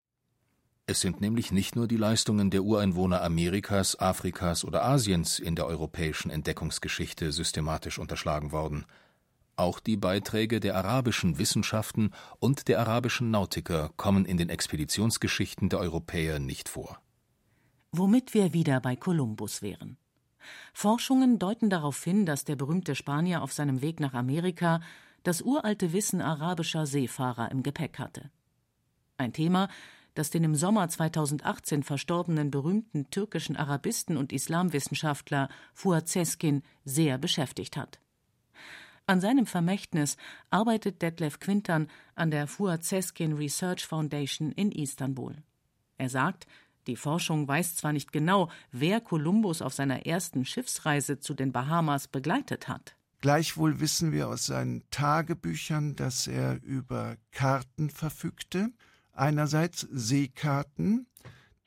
Es 0.88 1.00
sind 1.00 1.20
nämlich 1.20 1.50
nicht 1.50 1.74
nur 1.74 1.88
die 1.88 1.96
Leistungen 1.96 2.48
der 2.50 2.62
Ureinwohner 2.62 3.20
Amerikas, 3.20 3.98
Afrikas 3.98 4.64
oder 4.64 4.84
Asiens 4.84 5.40
in 5.40 5.56
der 5.56 5.66
europäischen 5.66 6.30
Entdeckungsgeschichte 6.30 7.32
systematisch 7.32 7.98
unterschlagen 7.98 8.52
worden. 8.52 8.86
Auch 9.56 9.80
die 9.80 9.96
Beiträge 9.96 10.60
der 10.60 10.76
arabischen 10.76 11.38
Wissenschaften 11.38 12.12
und 12.38 12.68
der 12.68 12.78
arabischen 12.78 13.32
Nautiker 13.32 13.90
kommen 13.96 14.26
in 14.26 14.36
den 14.36 14.48
Expeditionsgeschichten 14.48 15.70
der 15.70 15.80
Europäer 15.80 16.38
nicht 16.38 16.68
vor. 16.68 17.00
Womit 17.90 18.32
wir 18.32 18.52
wieder 18.52 18.78
bei 18.80 18.94
Kolumbus 18.94 19.62
wären. 19.62 19.96
Forschungen 20.72 21.40
deuten 21.40 21.68
darauf 21.68 22.04
hin, 22.04 22.26
dass 22.26 22.44
der 22.44 22.54
berühmte 22.54 22.94
Spanier 22.94 23.42
auf 23.42 23.52
seinem 23.52 23.82
Weg 23.82 23.98
nach 23.98 24.14
Amerika 24.14 24.80
das 25.24 25.42
uralte 25.42 25.92
Wissen 25.92 26.20
arabischer 26.20 26.86
Seefahrer 26.86 27.50
im 27.50 27.64
Gepäck 27.64 27.98
hatte. 27.98 28.30
Ein 29.16 29.32
Thema, 29.32 29.68
das 30.16 30.30
den 30.30 30.42
im 30.42 30.54
Sommer 30.54 30.88
2018 30.88 31.82
verstorbenen 31.82 32.50
berühmten 32.50 33.08
türkischen 33.10 33.56
Arabisten 33.56 34.16
und 34.16 34.32
Islamwissenschaftler 34.32 35.48
Fuat 35.74 36.08
Seskin 36.08 36.62
sehr 36.84 37.18
beschäftigt 37.18 37.76
hat. 37.76 38.00
An 39.06 39.20
seinem 39.20 39.46
Vermächtnis 39.46 40.16
arbeitet 40.50 41.00
Detlef 41.00 41.38
Quintern 41.38 41.88
an 42.16 42.32
der 42.32 42.48
Fuat 42.48 42.82
Seskin 42.82 43.34
Research 43.34 43.86
Foundation 43.86 44.50
in 44.50 44.72
Istanbul. 44.72 45.36
Er 45.98 46.08
sagt, 46.08 46.46
die 46.86 46.96
Forschung 46.96 47.46
weiß 47.46 47.76
zwar 47.76 47.92
nicht 47.92 48.10
genau, 48.10 48.50
wer 48.72 49.00
Kolumbus 49.00 49.60
auf 49.60 49.74
seiner 49.74 50.06
ersten 50.06 50.44
Schiffsreise 50.44 51.20
zu 51.20 51.34
den 51.34 51.52
Bahamas 51.52 52.08
begleitet 52.08 52.68
hat. 52.68 52.96
Gleichwohl 53.20 53.80
wissen 53.80 54.12
wir 54.12 54.28
aus 54.28 54.46
seinen 54.46 54.82
Tagebüchern, 54.90 55.96
dass 55.96 56.26
er 56.26 56.62
über 56.62 57.16
Karten 57.32 57.90
verfügte. 57.90 58.70
Einerseits 59.16 59.86
Seekarten, 59.90 61.06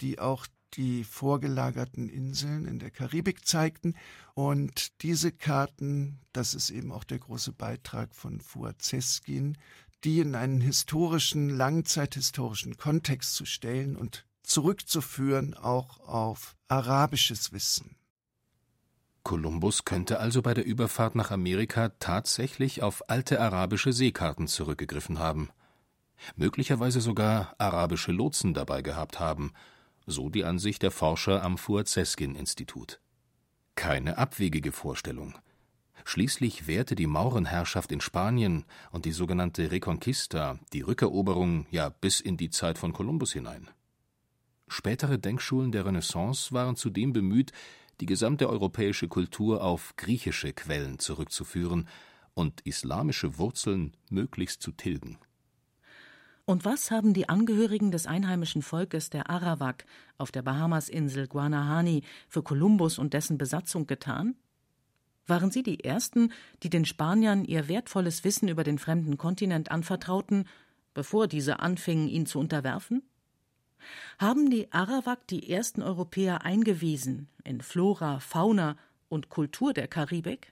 die 0.01 0.19
auch 0.19 0.47
die 0.75 1.03
vorgelagerten 1.03 2.09
Inseln 2.09 2.65
in 2.65 2.79
der 2.79 2.91
Karibik 2.91 3.45
zeigten. 3.47 3.95
Und 4.33 5.01
diese 5.01 5.31
Karten, 5.31 6.19
das 6.31 6.53
ist 6.53 6.69
eben 6.69 6.91
auch 6.91 7.03
der 7.03 7.19
große 7.19 7.53
Beitrag 7.53 8.13
von 8.15 8.39
Fuad 8.39 8.81
Zeskin, 8.81 9.57
die 10.03 10.19
in 10.19 10.35
einen 10.35 10.62
historischen, 10.62 11.49
langzeithistorischen 11.49 12.77
Kontext 12.77 13.33
zu 13.33 13.45
stellen 13.45 13.95
und 13.95 14.25
zurückzuführen 14.43 15.53
auch 15.53 15.99
auf 15.99 16.55
arabisches 16.67 17.51
Wissen. 17.51 17.95
Kolumbus 19.23 19.85
könnte 19.85 20.19
also 20.19 20.41
bei 20.41 20.53
der 20.53 20.65
Überfahrt 20.65 21.15
nach 21.15 21.29
Amerika 21.29 21.89
tatsächlich 21.99 22.81
auf 22.81 23.09
alte 23.09 23.41
arabische 23.41 23.91
Seekarten 23.91 24.47
zurückgegriffen 24.47 25.19
haben. 25.19 25.49
Möglicherweise 26.36 27.01
sogar 27.01 27.55
arabische 27.58 28.12
Lotsen 28.12 28.53
dabei 28.53 28.82
gehabt 28.82 29.19
haben– 29.19 29.53
so 30.10 30.29
die 30.29 30.43
Ansicht 30.43 30.82
der 30.82 30.91
Forscher 30.91 31.43
am 31.43 31.58
Fuad-Seskin-Institut. 31.58 32.99
Keine 33.75 34.17
abwegige 34.17 34.71
Vorstellung. 34.71 35.38
Schließlich 36.03 36.67
währte 36.67 36.95
die 36.95 37.08
Maurenherrschaft 37.08 37.91
in 37.91 38.01
Spanien 38.01 38.65
und 38.91 39.05
die 39.05 39.12
sogenannte 39.12 39.71
Reconquista, 39.71 40.58
die 40.73 40.82
Rückeroberung, 40.82 41.67
ja 41.69 41.89
bis 41.89 42.19
in 42.19 42.38
die 42.38 42.49
Zeit 42.49 42.77
von 42.77 42.93
Kolumbus 42.93 43.34
hinein. 43.34 43.69
Spätere 44.67 45.17
Denkschulen 45.17 45.71
der 45.71 45.86
Renaissance 45.86 46.51
waren 46.53 46.75
zudem 46.75 47.13
bemüht, 47.13 47.51
die 48.01 48.05
gesamte 48.05 48.49
europäische 48.49 49.08
Kultur 49.08 49.63
auf 49.63 49.95
griechische 49.97 50.53
Quellen 50.53 50.99
zurückzuführen 50.99 51.88
und 52.34 52.62
islamische 52.62 53.38
Wurzeln 53.38 53.95
möglichst 54.10 54.62
zu 54.62 54.71
tilgen. 54.71 55.19
Und 56.49 56.65
was 56.65 56.89
haben 56.89 57.13
die 57.13 57.29
Angehörigen 57.29 57.91
des 57.91 58.07
einheimischen 58.07 58.63
Volkes 58.63 59.12
der 59.12 59.29
Arawak 59.29 59.85
auf 60.17 60.31
der 60.31 60.41
Bahamasinsel 60.41 61.27
Guanahani 61.27 62.01
für 62.27 62.41
Kolumbus 62.41 62.97
und 62.97 63.13
dessen 63.13 63.38
Besatzung 63.38 63.85
getan? 63.85 64.33
Waren 65.27 65.51
sie 65.51 65.62
die 65.62 65.83
ersten, 65.83 66.31
die 66.63 66.71
den 66.71 66.85
Spaniern 66.85 67.45
ihr 67.45 67.67
wertvolles 67.67 68.23
Wissen 68.23 68.49
über 68.49 68.63
den 68.63 68.79
fremden 68.79 69.15
Kontinent 69.15 69.69
anvertrauten, 69.69 70.47
bevor 70.95 71.27
diese 71.27 71.59
anfingen, 71.59 72.07
ihn 72.07 72.25
zu 72.25 72.39
unterwerfen? 72.39 73.03
Haben 74.17 74.49
die 74.49 74.71
Arawak 74.71 75.27
die 75.27 75.51
ersten 75.51 75.83
Europäer 75.83 76.45
eingewiesen 76.45 77.29
in 77.43 77.62
Flora, 77.62 78.19
Fauna 78.19 78.75
und 79.07 79.29
Kultur 79.29 79.71
der 79.71 79.88
Karibik? 79.88 80.51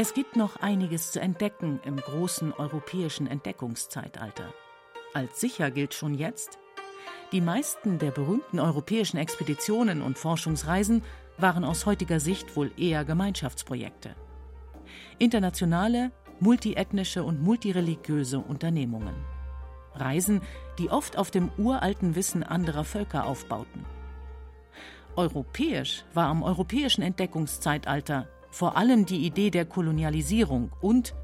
Es 0.00 0.14
gibt 0.14 0.36
noch 0.36 0.54
einiges 0.54 1.10
zu 1.10 1.20
entdecken 1.20 1.80
im 1.84 1.96
großen 1.96 2.52
europäischen 2.52 3.26
Entdeckungszeitalter. 3.26 4.54
Als 5.12 5.40
sicher 5.40 5.72
gilt 5.72 5.92
schon 5.92 6.14
jetzt, 6.14 6.60
die 7.32 7.40
meisten 7.40 7.98
der 7.98 8.12
berühmten 8.12 8.60
europäischen 8.60 9.16
Expeditionen 9.16 10.00
und 10.00 10.16
Forschungsreisen 10.16 11.02
waren 11.36 11.64
aus 11.64 11.84
heutiger 11.84 12.20
Sicht 12.20 12.54
wohl 12.54 12.70
eher 12.76 13.04
Gemeinschaftsprojekte. 13.04 14.14
Internationale, 15.18 16.12
multiethnische 16.38 17.24
und 17.24 17.42
multireligiöse 17.42 18.38
Unternehmungen. 18.38 19.16
Reisen, 19.94 20.42
die 20.78 20.90
oft 20.90 21.18
auf 21.18 21.32
dem 21.32 21.50
uralten 21.58 22.14
Wissen 22.14 22.44
anderer 22.44 22.84
Völker 22.84 23.26
aufbauten. 23.26 23.84
Europäisch 25.16 26.04
war 26.14 26.26
am 26.26 26.44
europäischen 26.44 27.02
Entdeckungszeitalter 27.02 28.28
vor 28.50 28.76
allem 28.76 29.06
die 29.06 29.26
Idee 29.26 29.50
der 29.50 29.64
Kolonialisierung 29.64 30.72
und 30.80 31.14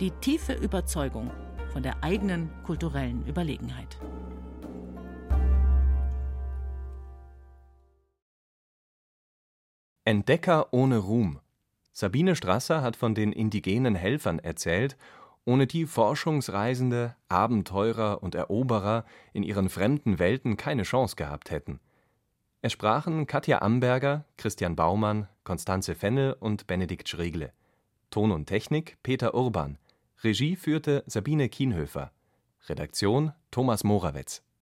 die 0.00 0.10
tiefe 0.10 0.54
Überzeugung 0.54 1.30
von 1.72 1.82
der 1.82 2.02
eigenen 2.02 2.50
kulturellen 2.64 3.26
Überlegenheit. 3.26 3.98
Entdecker 10.04 10.72
ohne 10.72 10.98
Ruhm. 10.98 11.40
Sabine 11.92 12.36
Strasser 12.36 12.82
hat 12.82 12.96
von 12.96 13.14
den 13.14 13.32
indigenen 13.32 13.94
Helfern 13.94 14.38
erzählt, 14.38 14.96
ohne 15.46 15.66
die 15.66 15.86
Forschungsreisende, 15.86 17.16
Abenteurer 17.28 18.22
und 18.22 18.34
Eroberer 18.34 19.04
in 19.32 19.42
ihren 19.42 19.68
fremden 19.68 20.18
Welten 20.18 20.56
keine 20.56 20.82
Chance 20.82 21.16
gehabt 21.16 21.50
hätten. 21.50 21.80
Es 22.64 22.72
sprachen 22.72 23.26
Katja 23.26 23.60
Amberger, 23.60 24.24
Christian 24.38 24.74
Baumann, 24.74 25.28
Konstanze 25.44 25.94
Fennel 25.94 26.32
und 26.32 26.66
Benedikt 26.66 27.10
Schregle. 27.10 27.52
Ton 28.08 28.32
und 28.32 28.46
Technik 28.46 28.96
Peter 29.02 29.34
Urban. 29.34 29.76
Regie 30.22 30.56
führte 30.56 31.04
Sabine 31.06 31.50
Kienhöfer. 31.50 32.10
Redaktion 32.66 33.32
Thomas 33.50 33.84
Morawetz 33.84 34.42